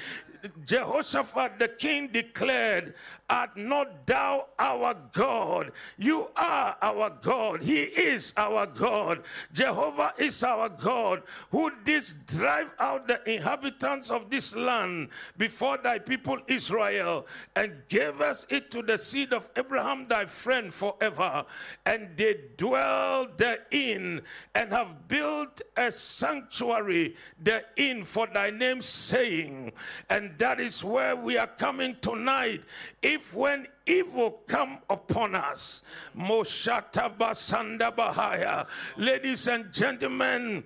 Jehoshaphat 0.65 1.59
the 1.59 1.67
king 1.67 2.07
declared, 2.07 2.93
Art 3.29 3.55
not 3.55 4.05
thou 4.05 4.47
our 4.59 4.95
God? 5.13 5.71
You 5.97 6.27
are 6.35 6.75
our 6.81 7.09
God. 7.21 7.61
He 7.61 7.83
is 7.83 8.33
our 8.35 8.67
God. 8.67 9.23
Jehovah 9.53 10.13
is 10.17 10.43
our 10.43 10.67
God, 10.67 11.23
who 11.49 11.71
didst 11.85 12.25
drive 12.27 12.73
out 12.79 13.07
the 13.07 13.21
inhabitants 13.31 14.11
of 14.11 14.29
this 14.29 14.55
land 14.55 15.09
before 15.37 15.77
thy 15.77 15.97
people 15.99 16.39
Israel, 16.47 17.25
and 17.55 17.73
gave 17.87 18.19
us 18.19 18.45
it 18.49 18.69
to 18.71 18.81
the 18.81 18.97
seed 18.97 19.31
of 19.31 19.49
Abraham 19.55 20.07
thy 20.09 20.25
friend 20.25 20.73
forever. 20.73 21.45
And 21.85 22.09
they 22.17 22.35
dwell 22.57 23.27
therein, 23.37 24.21
and 24.53 24.71
have 24.71 25.07
built 25.07 25.61
a 25.77 25.91
sanctuary 25.91 27.15
therein 27.39 28.03
for 28.03 28.27
thy 28.27 28.49
name's 28.49 28.87
saying. 28.87 29.71
And 30.09 30.30
that 30.39 30.59
is 30.59 30.83
where 30.83 31.15
we 31.15 31.37
are 31.37 31.47
coming 31.47 31.95
tonight. 32.01 32.61
If 33.01 33.33
when 33.33 33.67
evil 33.85 34.41
come 34.47 34.79
upon 34.89 35.35
us, 35.35 35.81
Moshata 36.17 37.15
Basanda 37.17 37.91
Bahaya, 37.95 38.67
ladies 38.97 39.47
and 39.47 39.71
gentlemen, 39.73 40.63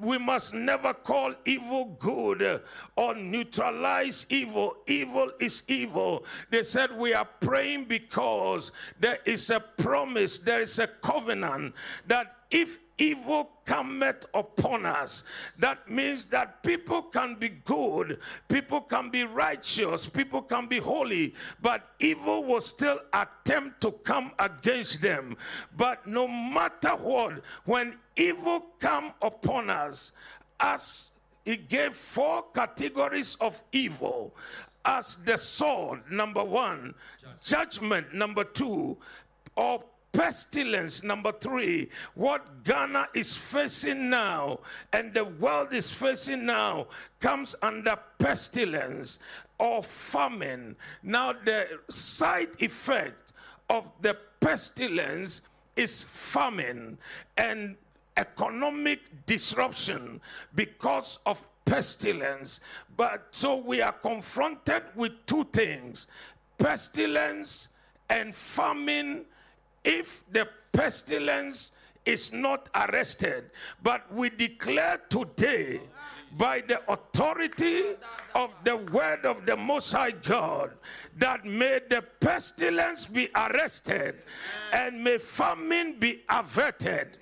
we 0.00 0.18
must 0.18 0.54
never 0.54 0.92
call 0.92 1.34
evil 1.44 1.96
good 1.98 2.62
or 2.96 3.14
neutralize 3.14 4.26
evil. 4.28 4.76
Evil 4.86 5.30
is 5.40 5.62
evil. 5.68 6.24
They 6.50 6.62
said 6.62 6.96
we 6.96 7.14
are 7.14 7.28
praying 7.40 7.84
because 7.84 8.72
there 8.98 9.18
is 9.24 9.50
a 9.50 9.60
promise, 9.60 10.38
there 10.38 10.60
is 10.60 10.78
a 10.78 10.86
covenant 10.86 11.74
that 12.06 12.34
if 12.50 12.78
evil 12.98 13.50
cometh 13.64 14.26
upon 14.34 14.86
us, 14.86 15.24
that 15.58 15.90
means 15.90 16.24
that 16.26 16.62
people 16.62 17.02
can 17.02 17.34
be 17.34 17.48
good, 17.48 18.18
people 18.48 18.80
can 18.80 19.10
be 19.10 19.24
righteous, 19.24 20.08
people 20.08 20.42
can 20.42 20.66
be 20.66 20.78
holy, 20.78 21.34
but 21.60 21.90
evil 21.98 22.44
will 22.44 22.60
still 22.60 23.00
attempt 23.12 23.80
to 23.80 23.92
come 23.92 24.32
against 24.38 25.02
them. 25.02 25.36
But 25.76 26.06
no 26.06 26.26
matter 26.26 26.90
what, 26.90 27.42
when 27.64 27.96
evil 28.16 28.66
come 28.78 29.12
upon 29.20 29.70
us, 29.70 30.12
as 30.58 31.10
he 31.44 31.56
gave 31.56 31.94
four 31.94 32.44
categories 32.54 33.36
of 33.40 33.62
evil 33.72 34.34
as 34.84 35.16
the 35.24 35.36
sword, 35.36 36.00
number 36.10 36.42
one, 36.42 36.94
judgment, 37.44 38.14
number 38.14 38.44
two, 38.44 38.96
or 39.56 39.82
pestilence. 40.16 41.02
Number 41.02 41.30
three, 41.32 41.90
what 42.14 42.64
Ghana 42.64 43.08
is 43.14 43.36
facing 43.36 44.08
now 44.08 44.60
and 44.92 45.12
the 45.12 45.24
world 45.24 45.72
is 45.72 45.90
facing 45.90 46.46
now 46.46 46.86
comes 47.20 47.54
under 47.62 47.96
pestilence 48.18 49.18
or 49.58 49.82
famine. 49.82 50.76
Now, 51.02 51.32
the 51.32 51.66
side 51.90 52.60
effect 52.60 53.34
of 53.68 53.92
the 54.00 54.16
pestilence 54.40 55.42
is 55.76 56.04
famine 56.04 56.96
and 57.36 57.76
economic 58.16 59.26
disruption 59.26 60.20
because 60.54 61.18
of 61.26 61.44
pestilence. 61.66 62.60
But 62.96 63.26
so 63.32 63.58
we 63.58 63.82
are 63.82 63.92
confronted 63.92 64.82
with 64.94 65.12
two 65.26 65.44
things 65.52 66.06
pestilence 66.58 67.68
and 68.08 68.34
famine 68.34 69.26
if 69.86 70.24
the 70.30 70.46
pestilence 70.72 71.70
is 72.04 72.32
not 72.32 72.68
arrested, 72.74 73.50
but 73.82 74.12
we 74.12 74.28
declare 74.30 75.00
today 75.08 75.80
by 76.32 76.62
the 76.66 76.80
authority 76.90 77.82
of 78.34 78.54
the 78.64 78.76
word 78.76 79.24
of 79.24 79.46
the 79.46 79.56
Most 79.56 79.92
High 79.92 80.10
God 80.10 80.72
that 81.16 81.44
may 81.44 81.80
the 81.88 82.02
pestilence 82.20 83.06
be 83.06 83.28
arrested 83.34 84.16
and 84.72 85.02
may 85.02 85.18
famine 85.18 85.98
be 85.98 86.22
averted 86.28 87.16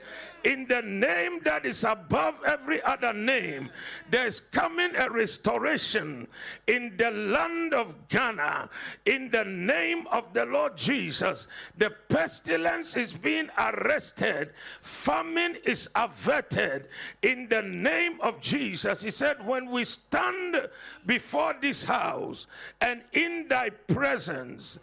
in 0.44 0.66
the 0.66 0.82
name 0.82 1.40
that 1.44 1.64
is 1.64 1.84
above 1.84 2.38
every 2.46 2.82
other 2.82 3.12
name, 3.12 3.70
there's 4.10 4.40
coming 4.40 4.94
a 4.96 5.10
restoration 5.10 6.28
in 6.66 6.96
the 6.98 7.10
land 7.10 7.72
of 7.72 8.08
Ghana. 8.08 8.68
In 9.06 9.30
the 9.30 9.44
name 9.44 10.06
of 10.12 10.32
the 10.34 10.44
Lord 10.44 10.76
Jesus, 10.76 11.48
the 11.78 11.90
pestilence 12.08 12.94
is 12.96 13.12
being 13.14 13.48
arrested, 13.58 14.52
famine 14.82 15.56
is 15.64 15.88
averted. 15.96 16.88
In 17.22 17.48
the 17.48 17.62
name 17.62 18.20
of 18.20 18.40
Jesus, 18.40 18.93
he 19.02 19.10
said, 19.10 19.44
When 19.46 19.70
we 19.70 19.84
stand 19.84 20.68
before 21.06 21.54
this 21.60 21.84
house 21.84 22.46
and 22.80 23.02
in 23.12 23.46
thy 23.48 23.70
presence, 23.70 24.78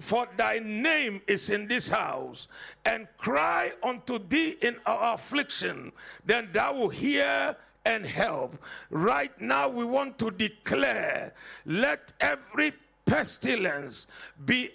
for 0.00 0.26
thy 0.36 0.58
name 0.58 1.20
is 1.26 1.50
in 1.50 1.68
this 1.68 1.88
house, 1.88 2.48
and 2.84 3.06
cry 3.18 3.72
unto 3.82 4.18
thee 4.18 4.56
in 4.62 4.76
our 4.86 5.14
affliction, 5.14 5.92
then 6.24 6.48
thou 6.52 6.74
will 6.74 6.88
hear 6.88 7.56
and 7.84 8.04
help. 8.04 8.56
Right 8.90 9.38
now, 9.40 9.68
we 9.68 9.84
want 9.84 10.18
to 10.18 10.30
declare 10.30 11.34
let 11.66 12.12
every 12.20 12.72
pestilence 13.04 14.06
be 14.44 14.70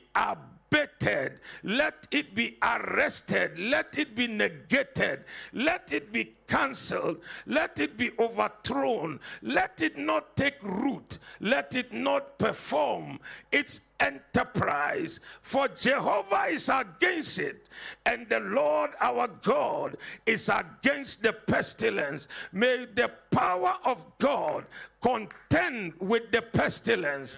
abated, 0.72 1.40
let 1.64 2.08
it 2.12 2.34
be 2.36 2.58
arrested, 2.62 3.58
let 3.60 3.98
it 3.98 4.16
be 4.16 4.28
negated, 4.28 5.24
let 5.54 5.92
it 5.92 6.12
be 6.12 6.34
cancelled, 6.48 7.22
let 7.46 7.80
it 7.80 7.98
be 7.98 8.12
overthrown, 8.20 9.20
let 9.42 9.82
it 9.82 9.98
not 9.98 10.36
take 10.36 10.62
root, 10.64 11.20
let 11.40 11.76
it 11.76 11.92
not 11.94 12.38
perform 12.38 13.20
its 13.52 13.82
enterprise. 14.00 15.20
For 15.42 15.68
Jehovah 15.68 16.46
is 16.50 16.70
against 16.70 17.40
it, 17.40 17.68
and 18.06 18.28
the 18.30 18.40
Lord 18.40 18.92
our 19.02 19.28
God 19.28 19.98
is 20.26 20.50
against 20.50 21.24
the 21.24 21.34
pestilence. 21.34 22.28
May 22.52 22.86
the 22.94 23.12
power 23.32 23.74
of 23.84 24.06
God 24.20 24.66
contend 25.02 25.94
with 26.00 26.32
the 26.32 26.42
pestilence, 26.42 27.38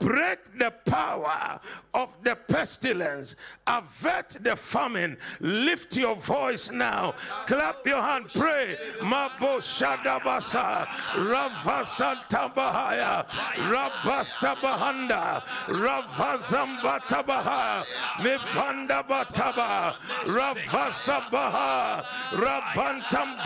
break 0.00 0.38
the 0.58 0.72
power 0.86 1.60
of 1.94 2.16
the 2.22 2.36
pestilence, 2.36 3.36
avert 3.66 4.36
the 4.40 4.56
famine. 4.56 5.16
Lift 5.40 5.96
your 5.96 6.16
voice 6.16 6.70
now, 6.70 7.14
clap 7.46 7.86
your 7.86 8.02
hand, 8.02 8.26
pray. 8.34 8.76
Mabo 9.00 9.58
Shadabasa, 9.58 10.86
Ravasanta 11.30 12.54
Bahaya, 12.54 13.26
Rabasta 13.70 14.54
Bahanda, 14.56 15.42
Ravazambata 15.66 17.26
Baha, 17.26 17.84
Mipanda 18.18 19.06
Bataba, 19.06 19.94
Ravasa 20.24 21.30
Baha, 21.30 22.04
Rabantam 22.32 23.38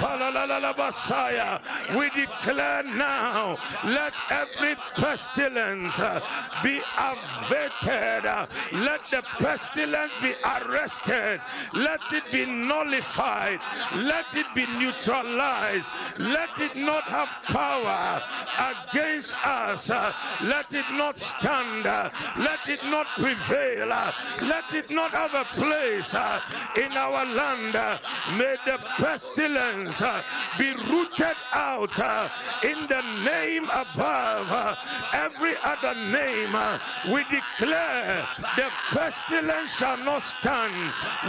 Basaya. 0.74 1.60
We 1.96 2.10
declare 2.10 2.82
now, 2.82 3.56
let 3.84 4.12
every 4.30 4.74
pestilence 4.94 5.98
be 6.62 6.80
averted, 6.98 8.24
let 8.72 9.04
the 9.04 9.22
pestilence 9.38 10.12
be 10.20 10.34
arrested, 10.44 11.40
let 11.74 12.00
it 12.12 12.24
be 12.30 12.46
nullified, 12.46 13.60
let 13.96 14.26
it 14.34 14.46
be 14.54 14.66
neutralized. 14.78 15.86
Let 16.18 16.60
it 16.60 16.76
not 16.76 17.04
have 17.04 17.28
power 17.44 18.22
against 18.72 19.34
us. 19.46 19.90
Let 20.42 20.72
it 20.74 20.84
not 20.92 21.18
stand. 21.18 21.84
Let 21.84 22.68
it 22.68 22.84
not 22.84 23.06
prevail. 23.18 23.88
Let 23.88 24.74
it 24.74 24.90
not 24.90 25.10
have 25.10 25.34
a 25.34 25.44
place 25.44 26.14
in 26.14 26.96
our 26.96 27.24
land. 27.24 27.74
May 28.36 28.56
the 28.66 28.78
pestilence 28.98 30.02
be 30.58 30.74
rooted 30.90 31.36
out 31.52 31.98
in 32.62 32.86
the 32.88 33.02
name 33.24 33.64
above 33.64 34.78
every 35.12 35.54
other 35.62 35.94
name. 35.94 36.31
Uh, 36.34 36.78
we 37.12 37.24
declare 37.24 38.26
the 38.56 38.70
pestilence 38.90 39.76
shall 39.76 39.98
not 39.98 40.22
stand. 40.22 40.72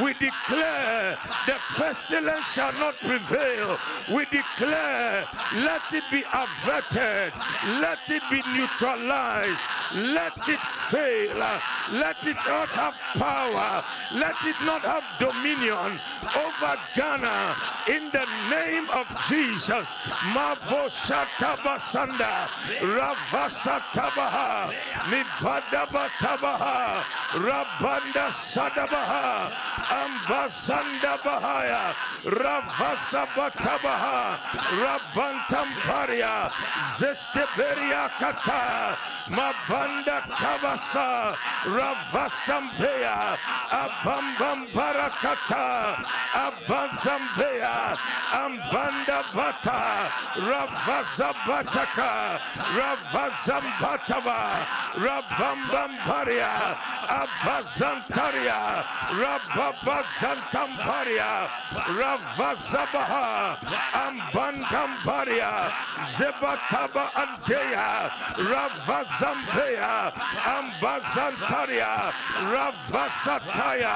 We 0.01 0.13
declare 0.13 1.17
the 1.45 1.57
pestilence 1.75 2.53
shall 2.53 2.71
not 2.73 2.97
prevail. 2.99 3.77
We 4.09 4.25
declare, 4.25 5.25
let 5.55 5.81
it 5.93 6.03
be 6.09 6.23
averted, 6.33 7.33
let 7.81 8.09
it 8.09 8.23
be 8.31 8.41
neutralized, 8.55 9.59
let 9.93 10.37
it 10.47 10.59
fail, 10.59 11.41
uh, 11.41 11.59
let 11.91 12.25
it 12.25 12.37
not 12.47 12.69
have 12.69 12.95
power, 13.15 13.83
let 14.13 14.35
it 14.45 14.55
not 14.65 14.83
have 14.83 15.03
dominion 15.19 15.99
over 16.35 16.79
Ghana 16.95 17.55
in 17.89 18.09
the 18.11 18.25
name 18.49 18.89
of 18.89 19.05
Jesus. 19.27 19.87
Maboshatabasanda, 20.31 22.47
Ravasatabaha, 22.79 24.71
Nibadabatabaha, 25.09 27.03
Rabanda 27.33 28.29
Sadabaha, 28.31 29.51
Ambasanda 29.89 31.17
Bahaya, 31.23 31.95
Ravasabatabaha, 32.23 34.39
Rabantamparia, 34.83 36.35
Zesteberia 36.95 38.03
Kata, 38.19 38.97
Mabanda 39.29 40.21
Kabasa, 40.29 41.35
Ravastampeya, 41.65 43.37
Abambam 43.71 44.67
Barakata, 44.71 45.95
Abazambeya, 46.33 47.97
Ambanda 48.31 49.23
Bata, 49.33 49.81
Ravazabataka, 50.37 52.11
Ravazambatava, 52.77 54.39
Rabambambaria, 54.95 56.51
Abazantaria, 57.09 58.61
Rababazantamparia, 59.21 61.31
Ravazabaha, 61.99 63.25
Ambandambaria, 64.05 65.53
Zebataba 66.05 67.05
Anteya, 67.15 67.89
Ravazambeya, 68.51 69.93
Ambazantaria, 70.57 71.91
Ravasataya, 72.53 73.95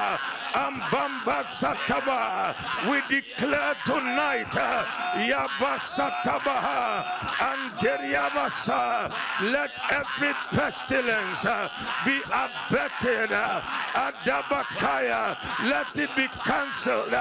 Ambamba 0.58 1.44
Sataba. 1.44 2.54
We 2.90 3.00
declare 3.08 3.74
tonight, 3.86 4.54
uh, 4.56 4.84
Yabasatabaha 5.30 7.04
and 7.50 7.72
Deriabasa, 7.78 9.10
let 9.52 9.70
every 9.90 10.32
pestilence 10.50 11.44
uh, 11.46 11.68
be 12.04 12.20
abated. 12.26 13.30
uh, 13.32 13.60
Adabakaya, 13.94 15.36
let 15.70 15.96
it 15.96 16.10
be 16.16 16.26
cancelled. 16.44 17.12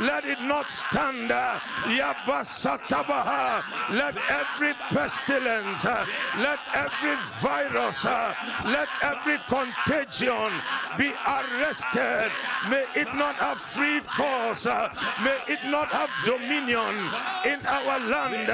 Let 0.00 0.24
it 0.26 0.40
not 0.42 0.68
stand. 0.70 1.30
Yabasatabaha, 1.30 3.62
let 3.90 4.16
every 4.30 4.74
pestilence, 4.90 5.84
let 5.84 6.58
every 6.74 7.16
virus, 7.40 8.04
let 8.04 8.88
every 9.02 9.38
contagion 9.48 10.52
be 10.98 11.12
arrested. 11.26 12.30
May 12.68 12.81
it 12.94 13.14
not 13.14 13.34
have 13.36 13.60
free 13.60 14.00
course. 14.00 14.66
May 15.22 15.38
it 15.48 15.64
not 15.66 15.88
have 15.88 16.10
dominion 16.24 16.94
in 17.44 17.58
our 17.66 17.98
land. 18.00 18.48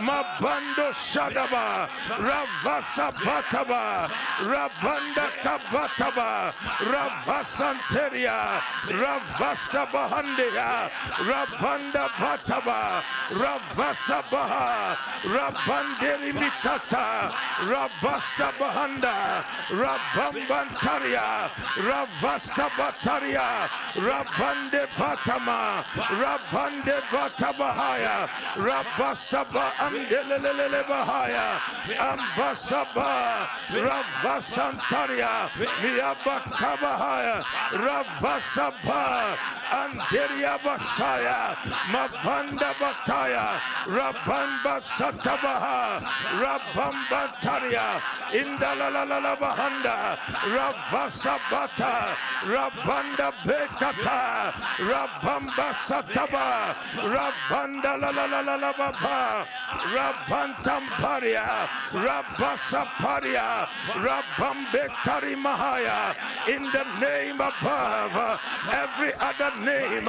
Mabando 0.00 0.90
Shadaba, 0.96 1.88
Ravasa 2.16 3.12
Bataba, 3.12 4.08
Rabanda 4.48 5.28
Kabataba, 5.44 6.52
Ravasanteria, 6.90 8.60
Ravasta 8.88 9.86
Bahandia, 9.92 10.90
Rabanda 11.28 12.08
Bataba, 12.16 13.02
Ravasa 13.30 14.22
Baha, 14.30 14.96
Rabanderi 15.24 16.32
Mikata, 16.32 17.30
Rabasta 17.68 18.52
Bahanda, 18.58 19.44
Rabambantaria, 19.68 21.50
Ravasta 21.86 22.68
Bataria, 22.70 23.59
Rabande 23.94 24.86
Batama, 24.96 25.84
Rabande 26.20 27.00
Batabahaya, 27.10 28.28
Rabastaba 28.56 29.70
Andelele 29.78 30.82
Bahaya, 30.84 31.60
Ambasaba, 31.98 33.48
Ravasantaria, 33.70 35.50
Miaba 35.82 36.40
Kabahaya, 36.44 37.42
Ravasaba, 37.72 39.36
Anderia 39.70 40.58
Basaya, 40.58 41.54
Mabanda 41.92 42.72
Bataya, 42.80 43.60
Rabamba 43.86 44.80
Satabaha, 44.80 46.00
Rabamba 46.40 47.40
Taria, 47.40 48.00
Indala 48.32 49.36
Bahanda, 49.38 50.18
Ravasabata, 50.54 52.14
Rabanda 52.44 53.32
Bekata, 53.50 54.52
Rabamba 54.78 55.74
Sataba, 55.74 56.72
Rabanda 56.94 57.98
la 58.00 58.10
la 58.10 58.24
la 58.26 58.40
la 58.42 58.54
la 58.54 58.72
baba, 58.72 59.44
Rabantamparia, 59.90 61.66
Rabasaparia, 61.90 63.66
Rabambetari 64.06 65.34
Mahaya, 65.34 66.14
in 66.46 66.62
the 66.70 66.84
name 67.00 67.40
above 67.40 68.38
every 68.70 69.14
other 69.18 69.52
name, 69.64 70.04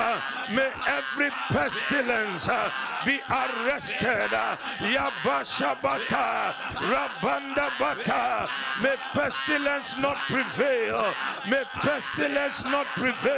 may 0.53 0.69
every 0.85 1.31
pestilence 1.49 2.47
be 3.03 3.19
arrested. 3.27 4.29
Yabashabata, 4.93 6.53
Rabanda 6.93 7.71
Bata, 7.79 8.47
may 8.83 8.97
pestilence 9.13 9.97
not 9.97 10.17
prevail. 10.29 11.11
May 11.49 11.63
pestilence 11.81 12.63
not 12.65 12.85
prevail. 12.85 13.30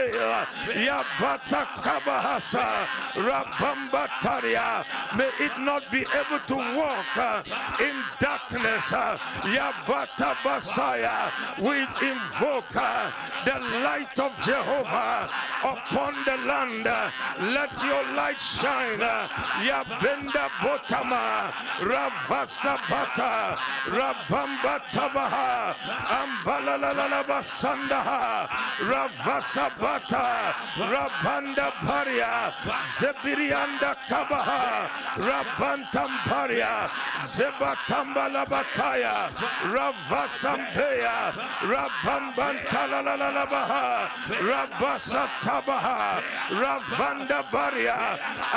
Yabata 0.87 1.65
Kabahasa, 1.83 2.85
Rabamba 3.13 4.07
Taria, 4.21 4.85
may 5.17 5.29
it 5.43 5.57
not 5.59 5.83
be 5.91 5.99
able 6.01 6.39
to 6.47 6.55
walk 6.77 7.17
uh, 7.17 7.43
in 7.79 7.95
darkness. 8.19 8.91
uh, 8.91 9.17
Yabata 9.43 10.33
Basaya, 10.43 11.31
we 11.59 11.79
invoke 12.07 12.75
uh, 12.75 13.11
the 13.45 13.59
light 13.83 14.17
of 14.19 14.31
Jehovah 14.41 15.29
upon 15.63 16.13
the 16.25 16.37
land. 16.45 16.87
uh, 16.87 17.09
Let 17.39 17.71
your 17.83 18.03
light 18.15 18.39
shine. 18.39 19.01
uh, 19.01 19.27
Yabenda 19.61 20.49
Botama, 20.61 21.51
Ravasta 21.79 22.77
Bata, 22.89 23.57
Rabamba 23.87 24.79
Tabaha, 24.91 25.73
Ambalala 26.19 27.23
Basandaha, 27.25 28.47
Ravasa 28.79 29.69
Bata, 29.83 30.55
Rabanda 30.79 31.67
Paria, 31.83 32.55
Zebirianda 32.95 33.91
Kabaha, 34.07 34.87
Rabantamparia, 35.27 36.87
Zebatambala 37.19 38.47
Bataya, 38.47 39.27
Ravasampeya, 39.75 41.35
Rabambantalalabaha, 41.67 44.07
Rabasa 44.47 45.27
Tabaha, 45.43 46.23
Ravanda 46.61 47.43
Baria, 47.51 47.99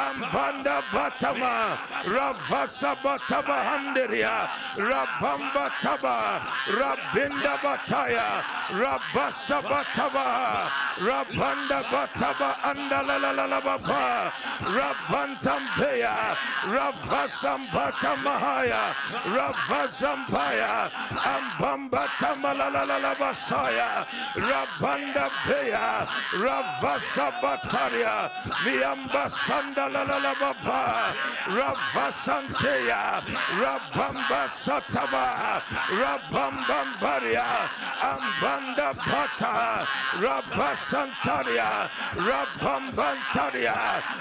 Ambanda 0.07 0.79
Batama, 0.95 1.75
Ravasa 2.07 2.95
Batabahanderia, 3.03 4.47
Rabamba 4.77 5.71
Taba, 5.83 6.39
Rabinda 6.79 7.59
Bataya, 7.59 8.45
Rabasta 8.71 9.59
Bataba, 9.61 10.71
Rabanda 11.16 11.81
Bataba 11.88 12.52
Andalalalababa, 12.61 14.31
Rabantampeya, 14.76 16.37
Ravasambata 16.68 18.12
Mahaya, 18.20 18.92
Ravasampaya, 19.24 20.90
Ambamba 21.16 22.05
Tamalalabasaya, 22.20 24.05
Rabanda 24.37 25.31
Peya, 25.48 26.07
Ravasa 26.37 27.33
Bataria, 27.40 28.31
Miamba 28.64 29.24
Sandalalababa, 29.33 31.16
Ravasanteya, 31.48 33.24
Rabamba 33.57 34.48
Sataba, 34.52 35.62
Rabambambaria, 35.96 37.48
Ambanda 38.05 38.92
Bata, 38.92 39.87
Rabasantaria, 41.07 41.90
Rabambantaria, 42.14 43.75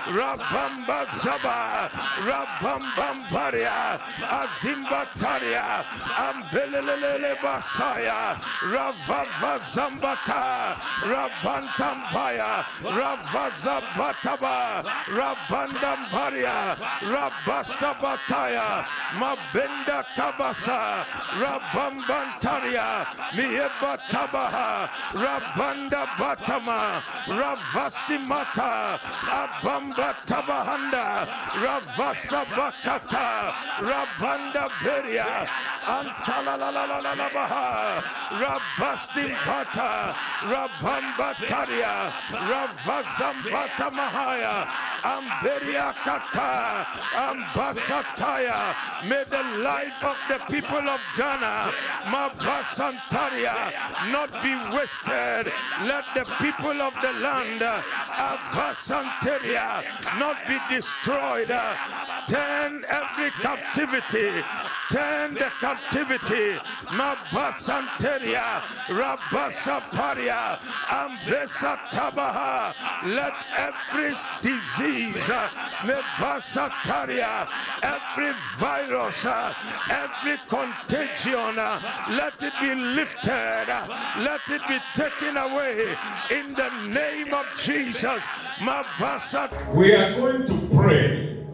Rabamba 0.08 1.06
Zaba, 1.08 1.90
Rabambambaria, 2.26 4.00
Azimbataria, 4.22 5.86
Ambelele 6.16 7.36
Basaya, 7.42 8.38
Ravava 8.72 9.60
Zambata, 9.60 10.76
Rabantambaya, 11.04 12.66
Ravazabataba, 12.84 14.84
Rabandambaria, 15.08 16.78
Rabastabataya, 17.02 18.86
Mabenda 19.16 20.04
Kabasa, 20.16 21.06
Rabambantaria, 21.40 23.06
Mieba 23.34 23.98
Tabaha, 24.10 24.90
Rabanda 25.14 26.06
Batama, 26.18 26.75
Ravasti 27.28 28.18
Mata, 28.28 29.00
Abamba 29.42 30.10
Tabahanda, 30.26 31.06
Ravasta 31.64 32.42
Bakata, 32.56 33.28
Rabanda 33.90 34.66
Beria, 34.84 35.32
Antalalalabaha, 35.86 37.68
Rabasti 38.42 39.26
Bata, 39.46 39.92
Rabamba 40.52 41.30
Taria, 41.50 41.96
Ravazambata 42.50 43.88
Mahaya, 43.92 44.56
Amberia 45.06 45.94
Kata, 46.04 46.84
Ambasataya. 47.14 48.74
May 49.08 49.24
the 49.30 49.44
life 49.62 50.02
of 50.04 50.18
the 50.28 50.40
people 50.52 50.90
of 50.90 51.00
Ghana, 51.16 51.72
Mabasantaria, 52.10 53.72
not 54.12 54.32
be 54.42 54.56
wasted. 54.76 55.54
Let 55.86 56.06
the 56.16 56.26
people 56.42 56.82
of 56.82 56.96
the 57.04 57.12
land, 57.22 57.62
Abasanteria, 57.62 59.84
not 60.18 60.38
be 60.48 60.58
destroyed. 60.74 61.54
Turn 62.28 62.84
every 62.90 63.30
captivity, 63.46 64.42
turn 64.90 65.36
the 65.36 65.52
captivity, 65.62 66.58
Mabasanteria, 66.98 68.62
Rabasaparia, 68.90 70.58
Ambesa 70.88 71.78
Tabaha. 71.92 72.74
Let 73.06 73.34
every 73.56 74.16
disease, 74.42 74.95
Every 77.84 78.34
virus, 78.58 79.26
every 79.26 80.38
contagion, 80.48 81.56
let 81.56 82.42
it 82.42 82.54
be 82.62 82.76
lifted, 82.76 83.68
let 84.20 84.42
it 84.50 84.62
be 84.68 84.80
taken 84.94 85.38
away 85.38 85.96
in 86.32 86.54
the 86.54 86.70
name 86.88 87.34
of 87.34 87.46
Jesus. 87.58 88.22
We 89.74 89.94
are 89.96 90.16
going 90.16 90.46
to 90.46 90.70
pray 90.74 91.46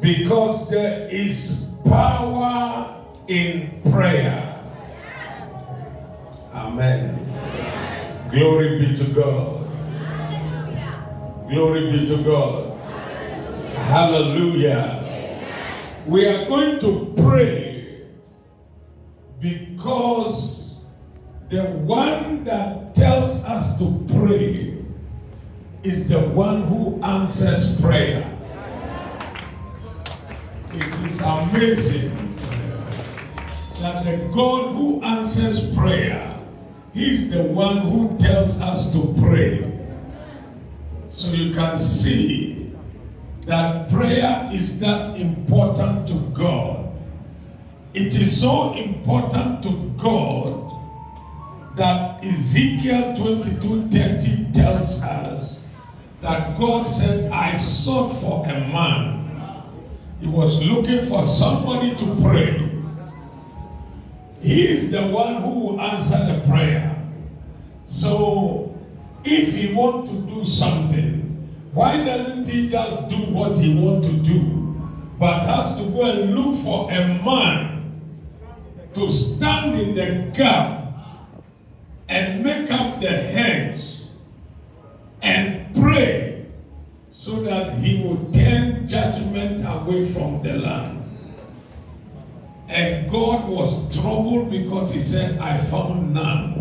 because 0.00 0.68
there 0.70 1.08
is 1.08 1.64
power 1.84 3.04
in 3.28 3.82
prayer. 3.90 4.62
Amen. 6.54 7.22
Glory 8.30 8.78
be 8.78 8.96
to 8.96 9.04
God. 9.12 9.65
Glory 11.48 11.92
be 11.92 12.06
to 12.08 12.24
God. 12.24 12.76
Hallelujah. 13.76 14.94
We 16.04 16.26
are 16.26 16.44
going 16.46 16.80
to 16.80 17.14
pray 17.16 18.06
because 19.40 20.74
the 21.48 21.62
one 21.62 22.42
that 22.42 22.96
tells 22.96 23.44
us 23.44 23.78
to 23.78 24.04
pray 24.18 24.76
is 25.84 26.08
the 26.08 26.18
one 26.18 26.62
who 26.62 27.00
answers 27.04 27.80
prayer. 27.80 28.28
It 30.72 31.06
is 31.06 31.20
amazing 31.20 32.36
that 33.80 34.04
the 34.04 34.16
God 34.34 34.74
who 34.74 35.00
answers 35.04 35.72
prayer, 35.76 36.40
He's 36.92 37.30
the 37.30 37.44
one 37.44 37.82
who 37.88 38.18
tells 38.18 38.60
us 38.60 38.90
to 38.92 39.14
pray. 39.20 39.75
So 41.16 41.28
you 41.28 41.54
can 41.54 41.78
see 41.78 42.74
that 43.46 43.88
prayer 43.88 44.50
is 44.52 44.78
that 44.80 45.18
important 45.18 46.06
to 46.08 46.14
God. 46.38 46.92
It 47.94 48.14
is 48.14 48.38
so 48.38 48.74
important 48.74 49.62
to 49.62 49.70
God 49.96 50.72
that 51.74 52.22
Ezekiel 52.22 53.14
22:30 53.16 54.52
tells 54.52 55.00
us 55.00 55.60
that 56.20 56.58
God 56.58 56.82
said, 56.82 57.32
I 57.32 57.54
sought 57.54 58.10
for 58.20 58.44
a 58.44 58.60
man. 58.68 59.62
He 60.20 60.26
was 60.26 60.62
looking 60.62 61.06
for 61.06 61.22
somebody 61.22 61.94
to 61.96 62.16
pray. 62.20 62.70
He 64.42 64.68
is 64.68 64.90
the 64.90 65.06
one 65.06 65.40
who 65.40 65.48
will 65.60 65.80
answer 65.80 66.18
the 66.26 66.46
prayer. 66.46 66.94
So 67.86 68.65
if 69.26 69.54
he 69.54 69.74
want 69.74 70.06
to 70.06 70.12
do 70.34 70.44
something, 70.44 71.22
why 71.72 72.04
doesn't 72.04 72.46
he 72.46 72.68
just 72.68 73.08
do 73.08 73.16
what 73.32 73.58
he 73.58 73.78
want 73.78 74.04
to 74.04 74.12
do, 74.12 74.40
but 75.18 75.40
has 75.40 75.76
to 75.78 75.84
go 75.90 76.04
and 76.04 76.34
look 76.34 76.62
for 76.62 76.90
a 76.90 77.06
man 77.22 78.00
to 78.94 79.10
stand 79.10 79.78
in 79.78 79.94
the 79.94 80.30
gap 80.36 80.94
and 82.08 82.42
make 82.42 82.70
up 82.70 83.00
the 83.00 83.10
hedge 83.10 83.82
and 85.22 85.74
pray 85.74 86.46
so 87.10 87.42
that 87.42 87.74
he 87.78 88.02
will 88.02 88.30
turn 88.30 88.86
judgment 88.86 89.60
away 89.66 90.10
from 90.12 90.42
the 90.42 90.52
land. 90.54 91.02
And 92.68 93.10
God 93.10 93.48
was 93.48 93.94
troubled 93.94 94.50
because 94.50 94.94
he 94.94 95.00
said, 95.00 95.38
I 95.38 95.58
found 95.58 96.14
none. 96.14 96.55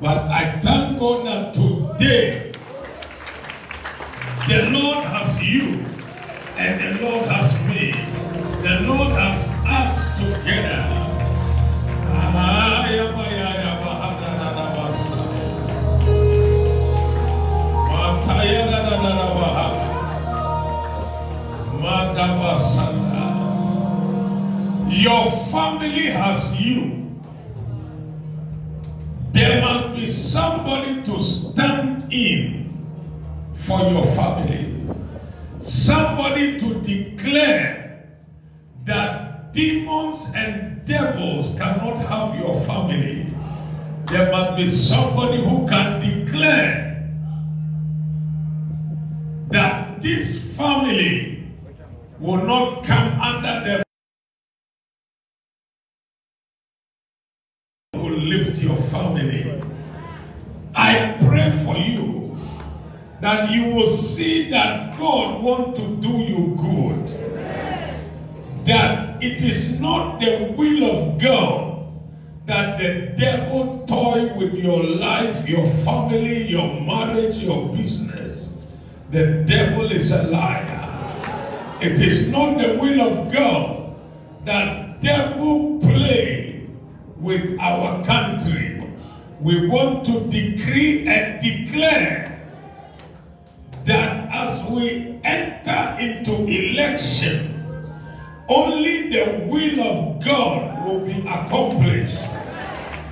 But 0.00 0.18
I 0.30 0.60
thank 0.60 0.98
God 0.98 1.26
that 1.26 1.54
today 1.54 2.52
the 4.48 4.70
Lord 4.70 5.04
has 5.06 5.40
you 5.42 5.84
and 6.56 6.80
the 6.80 7.02
Lord 7.04 7.26
has 7.28 7.52
me. 7.68 7.92
The 8.62 8.80
Lord 8.86 9.12
has 9.12 9.48
us 9.66 10.18
together. 10.18 11.04
Your 25.04 25.30
family 25.50 26.06
has 26.06 26.58
you. 26.58 26.93
There 29.44 29.60
must 29.60 29.94
be 29.94 30.06
somebody 30.06 31.02
to 31.02 31.22
stand 31.22 32.10
in 32.10 32.82
for 33.52 33.78
your 33.90 34.02
family. 34.16 34.74
Somebody 35.58 36.58
to 36.58 36.80
declare 36.80 38.08
that 38.86 39.52
demons 39.52 40.28
and 40.34 40.82
devils 40.86 41.54
cannot 41.58 41.98
have 42.06 42.40
your 42.40 42.58
family. 42.62 43.34
There 44.06 44.32
must 44.32 44.56
be 44.56 44.70
somebody 44.70 45.44
who 45.44 45.68
can 45.68 46.00
declare 46.00 47.12
that 49.50 50.00
this 50.00 50.40
family 50.56 51.52
will 52.18 52.42
not 52.42 52.82
come 52.82 53.20
under 53.20 53.60
the 53.60 53.83
family. 59.04 59.60
I 60.74 61.16
pray 61.26 61.50
for 61.64 61.76
you 61.76 62.38
that 63.20 63.50
you 63.50 63.66
will 63.74 63.88
see 63.88 64.50
that 64.50 64.98
God 64.98 65.42
want 65.42 65.76
to 65.76 65.96
do 65.96 66.08
you 66.08 66.56
good. 66.60 67.06
That 68.64 69.22
it 69.22 69.42
is 69.42 69.78
not 69.78 70.20
the 70.20 70.54
will 70.56 70.90
of 70.90 71.20
God 71.20 71.64
that 72.46 72.78
the 72.78 73.14
devil 73.16 73.84
toy 73.86 74.34
with 74.34 74.54
your 74.54 74.82
life, 74.82 75.48
your 75.48 75.66
family, 75.76 76.42
your 76.44 76.80
marriage, 76.80 77.36
your 77.36 77.74
business. 77.74 78.50
The 79.10 79.44
devil 79.46 79.90
is 79.90 80.10
a 80.12 80.24
liar. 80.24 81.78
It 81.80 82.00
is 82.00 82.28
not 82.28 82.58
the 82.58 82.76
will 82.78 83.00
of 83.00 83.32
God 83.32 83.94
that 84.44 85.00
devil 85.00 85.78
play 85.80 86.66
with 87.16 87.58
our 87.58 88.04
country. 88.04 88.73
We 89.44 89.68
want 89.68 90.06
to 90.06 90.20
decree 90.20 91.06
and 91.06 91.38
declare 91.38 92.40
that 93.84 94.32
as 94.32 94.64
we 94.70 95.20
enter 95.22 95.98
into 96.00 96.46
election, 96.46 97.50
only 98.48 99.10
the 99.10 99.44
will 99.46 99.80
of 99.82 100.24
God 100.24 100.88
will 100.88 101.00
be 101.00 101.20
accomplished. 101.28 102.16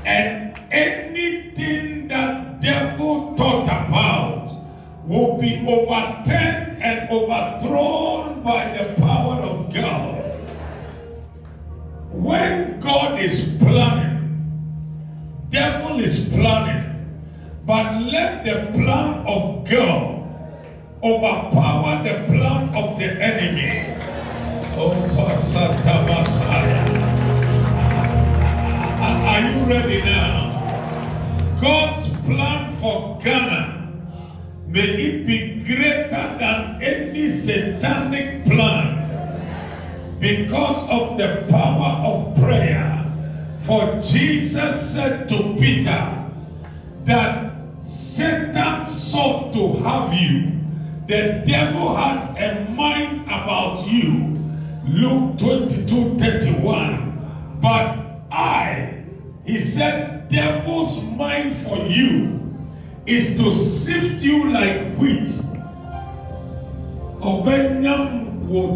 And 0.06 0.58
anything 0.72 2.08
that 2.08 2.62
devil 2.62 3.36
thought 3.36 3.64
about 3.64 4.64
will 5.06 5.36
be 5.36 5.62
overturned 5.68 6.82
and 6.82 7.10
overthrown 7.10 8.42
by 8.42 8.78
the 8.78 8.94
power 8.94 9.36
of 9.42 9.74
God. 9.74 10.24
When 12.10 12.80
God 12.80 13.20
is 13.20 13.54
planning, 13.58 14.11
devil 15.52 16.00
is 16.00 16.28
planning, 16.30 16.82
but 17.66 18.00
let 18.10 18.42
the 18.42 18.72
plan 18.72 19.20
of 19.26 19.68
God 19.68 20.24
overpower 21.04 22.02
the 22.02 22.24
plan 22.26 22.74
of 22.74 22.98
the 22.98 23.12
enemy. 23.20 23.94
Oh, 24.74 24.96
Pasata 25.12 26.08
Messiah. 26.08 26.88
Are 29.02 29.40
you 29.50 29.64
ready 29.68 30.02
now? 30.02 30.48
God's 31.60 32.08
plan 32.24 32.74
for 32.80 33.20
Ghana 33.22 33.92
may 34.66 34.88
it 34.88 35.26
be 35.26 35.62
greater 35.64 36.36
than 36.40 36.80
any 36.82 37.30
satanic 37.30 38.44
plan 38.46 38.96
because 40.18 40.88
of 40.88 41.18
the 41.18 41.44
power 41.50 42.00
of 42.08 42.34
prayer. 42.36 43.01
For 43.66 44.00
Jesus 44.00 44.92
said 44.92 45.28
to 45.28 45.54
Peter 45.58 46.30
that 47.04 47.52
Satan 47.80 48.84
sought 48.86 49.52
to 49.52 49.74
have 49.84 50.12
you. 50.14 50.52
The 51.06 51.42
devil 51.46 51.94
has 51.94 52.28
a 52.38 52.70
mind 52.70 53.22
about 53.26 53.86
you. 53.86 54.38
Luke 54.86 55.38
22 55.38 56.18
31. 56.18 57.58
But 57.60 57.98
I, 58.32 59.04
he 59.44 59.58
said, 59.58 60.28
devil's 60.28 61.00
mind 61.02 61.54
for 61.56 61.76
you 61.76 62.40
is 63.06 63.36
to 63.36 63.52
sift 63.52 64.22
you 64.22 64.50
like 64.50 64.96
wheat. 64.96 65.28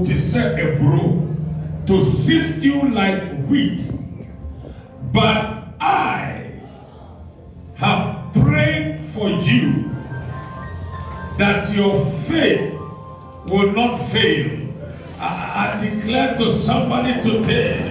Ti 0.05 0.15
sẹ́ 0.15 0.57
eburo 0.65 1.05
to 1.87 2.05
sift 2.05 2.63
you 2.63 2.89
like 2.91 3.23
wheat. 3.49 3.96
But 5.13 5.65
I 5.81 6.53
have 7.77 8.33
prayed 8.33 9.01
for 9.15 9.29
you 9.31 9.91
that 11.39 11.73
your 11.75 12.05
faith 12.29 12.79
will 13.47 13.73
not 13.73 13.99
fail. 14.11 14.69
I, 15.19 15.79
I 15.79 15.85
declare 15.85 16.37
to 16.37 16.53
somebody 16.55 17.21
today, 17.23 17.89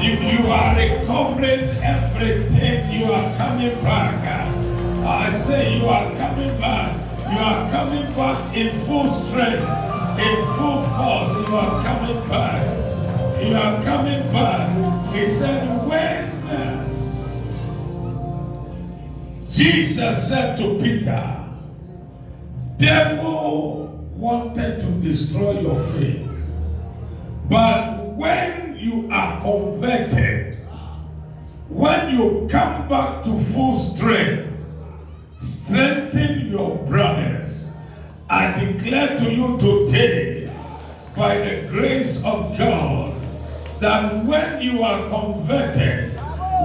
you, 0.00 0.12
you 0.12 0.50
are 0.50 0.76
recovering 0.76 1.68
everything, 1.82 3.00
you 3.00 3.12
are 3.12 3.36
coming 3.36 3.74
back. 3.82 4.14
I 5.04 5.38
say 5.38 5.76
you 5.78 5.86
are 5.86 6.10
coming 6.16 6.58
back. 6.60 6.96
You 7.30 7.38
are 7.38 7.70
coming 7.70 8.14
back 8.14 8.56
in 8.56 8.86
full 8.86 9.08
strength, 9.08 9.68
in 10.18 10.36
full 10.56 10.82
force. 10.96 11.32
You 11.48 11.56
are 11.56 11.82
coming 11.82 12.28
back. 12.28 12.62
You 13.42 13.54
are 13.56 13.82
coming 13.82 14.22
back. 14.32 15.14
He 15.14 15.26
said, 15.26 15.66
when 15.86 16.13
Jesus 19.54 20.28
said 20.28 20.56
to 20.56 20.80
Peter, 20.82 21.48
devil 22.76 23.86
wanted 24.16 24.80
to 24.80 24.86
destroy 25.00 25.60
your 25.60 25.80
faith. 25.92 26.40
But 27.48 28.04
when 28.16 28.76
you 28.76 29.08
are 29.12 29.40
converted, 29.42 30.58
when 31.68 32.18
you 32.18 32.48
come 32.50 32.88
back 32.88 33.22
to 33.22 33.44
full 33.52 33.72
strength, 33.72 34.60
strengthen 35.40 36.50
your 36.50 36.74
brothers. 36.88 37.68
I 38.28 38.58
declare 38.58 39.16
to 39.18 39.32
you 39.32 39.56
today, 39.58 40.52
by 41.14 41.38
the 41.38 41.68
grace 41.68 42.16
of 42.24 42.58
God, 42.58 43.14
that 43.78 44.24
when 44.24 44.62
you 44.62 44.82
are 44.82 45.08
converted, 45.10 46.18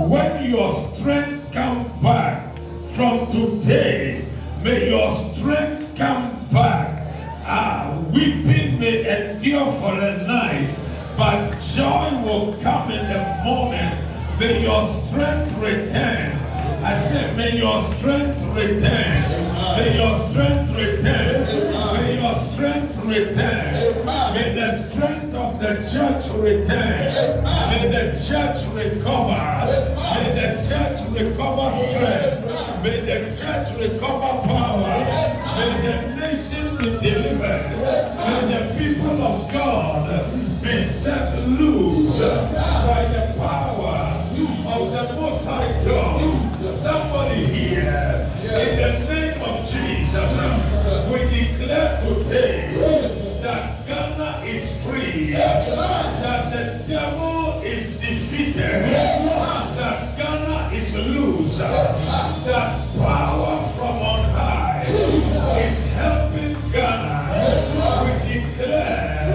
when 0.09 0.49
your 0.49 0.73
strength 0.73 1.53
comes 1.53 1.87
back, 2.01 2.48
from 2.99 3.31
today, 3.31 4.25
may 4.61 4.89
your 4.89 5.09
strength 5.09 5.95
come 5.95 6.45
back. 6.51 7.01
Ah, 7.45 7.97
weeping 8.11 8.77
may 8.77 9.07
endure 9.07 9.71
for 9.79 9.93
a 9.93 10.17
night, 10.27 10.75
but 11.15 11.57
joy 11.61 12.11
will 12.25 12.57
come 12.61 12.91
in 12.91 13.07
the 13.07 13.41
morning. 13.45 13.95
May 14.37 14.63
your 14.63 14.85
strength 15.07 15.49
return. 15.59 16.37
I 16.83 16.99
said, 17.07 17.37
may 17.37 17.55
your 17.55 17.81
strength 17.83 18.41
return. 18.53 19.23
May 19.77 19.95
your 19.95 20.19
strength 20.27 20.69
return. 20.75 21.93
May 21.93 22.21
your 22.21 22.35
strength 22.51 22.97
return. 23.05 23.68
The 25.75 25.91
church 25.91 26.25
return. 26.35 27.43
May 27.43 27.87
the 27.91 28.17
church 28.17 28.65
recover. 28.73 29.95
May 30.15 30.33
the 30.33 30.67
church 30.67 30.99
recover 31.11 31.69
strength. 31.77 32.83
May 32.83 33.01
the 33.01 33.37
church 33.37 33.77
recover 33.77 34.47
power. 34.47 34.97
May 35.57 35.73
the 35.85 36.15
nation 36.15 36.77
be 36.77 36.89
delivered. 36.99 37.69
May 38.17 38.41
the 38.49 38.79
people 38.79 39.21
of 39.21 39.53
God 39.53 40.33
be 40.63 40.83
set 40.85 41.37
loose 41.47 42.19
that 55.31 56.51
the 56.51 56.83
devil 56.87 57.61
is 57.61 57.99
defeated, 57.99 58.55
that 58.55 60.17
Ghana 60.17 60.73
is 60.73 60.95
loose, 60.95 61.57
that 61.57 61.97
power 62.97 63.69
from 63.75 63.97
on 64.01 64.23
high 64.31 64.83
is 64.87 65.85
helping 65.93 66.55
Ghana. 66.71 67.17
We 68.03 68.11
declare 68.33 69.33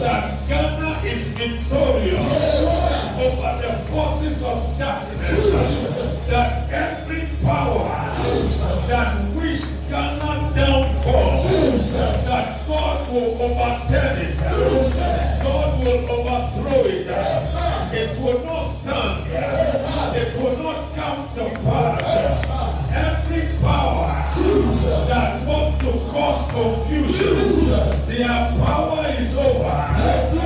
that 0.00 0.48
Ghana 0.48 0.90
is 1.04 1.26
victorious 1.28 2.54
over 3.18 3.52
the 3.62 3.72
forces 3.90 4.42
of 4.42 4.78
darkness, 4.78 6.28
that 6.28 6.70
every 6.70 7.28
power 7.44 7.88
that 8.88 9.34
wish 9.34 9.62
Ghana 9.90 10.52
downfall, 10.54 11.42
that 12.24 12.66
God 12.66 13.12
will 13.12 13.42
overturn 13.42 14.18
it, 14.18 14.87
will 15.88 16.10
overthrow 16.10 16.84
it, 16.84 17.06
it 17.94 18.20
will 18.20 18.44
not 18.44 18.66
stand, 18.66 19.26
it 20.14 20.36
will 20.38 20.58
not 20.58 20.94
come 20.94 21.28
to 21.34 21.48
pass. 21.62 22.44
Every 22.92 23.58
power 23.62 24.22
that 25.08 25.46
wants 25.46 25.84
to 25.84 25.92
cause 26.10 26.50
confusion, 26.52 27.70
their 28.06 28.52
power 28.64 29.16
is 29.18 29.34
over. 29.34 30.37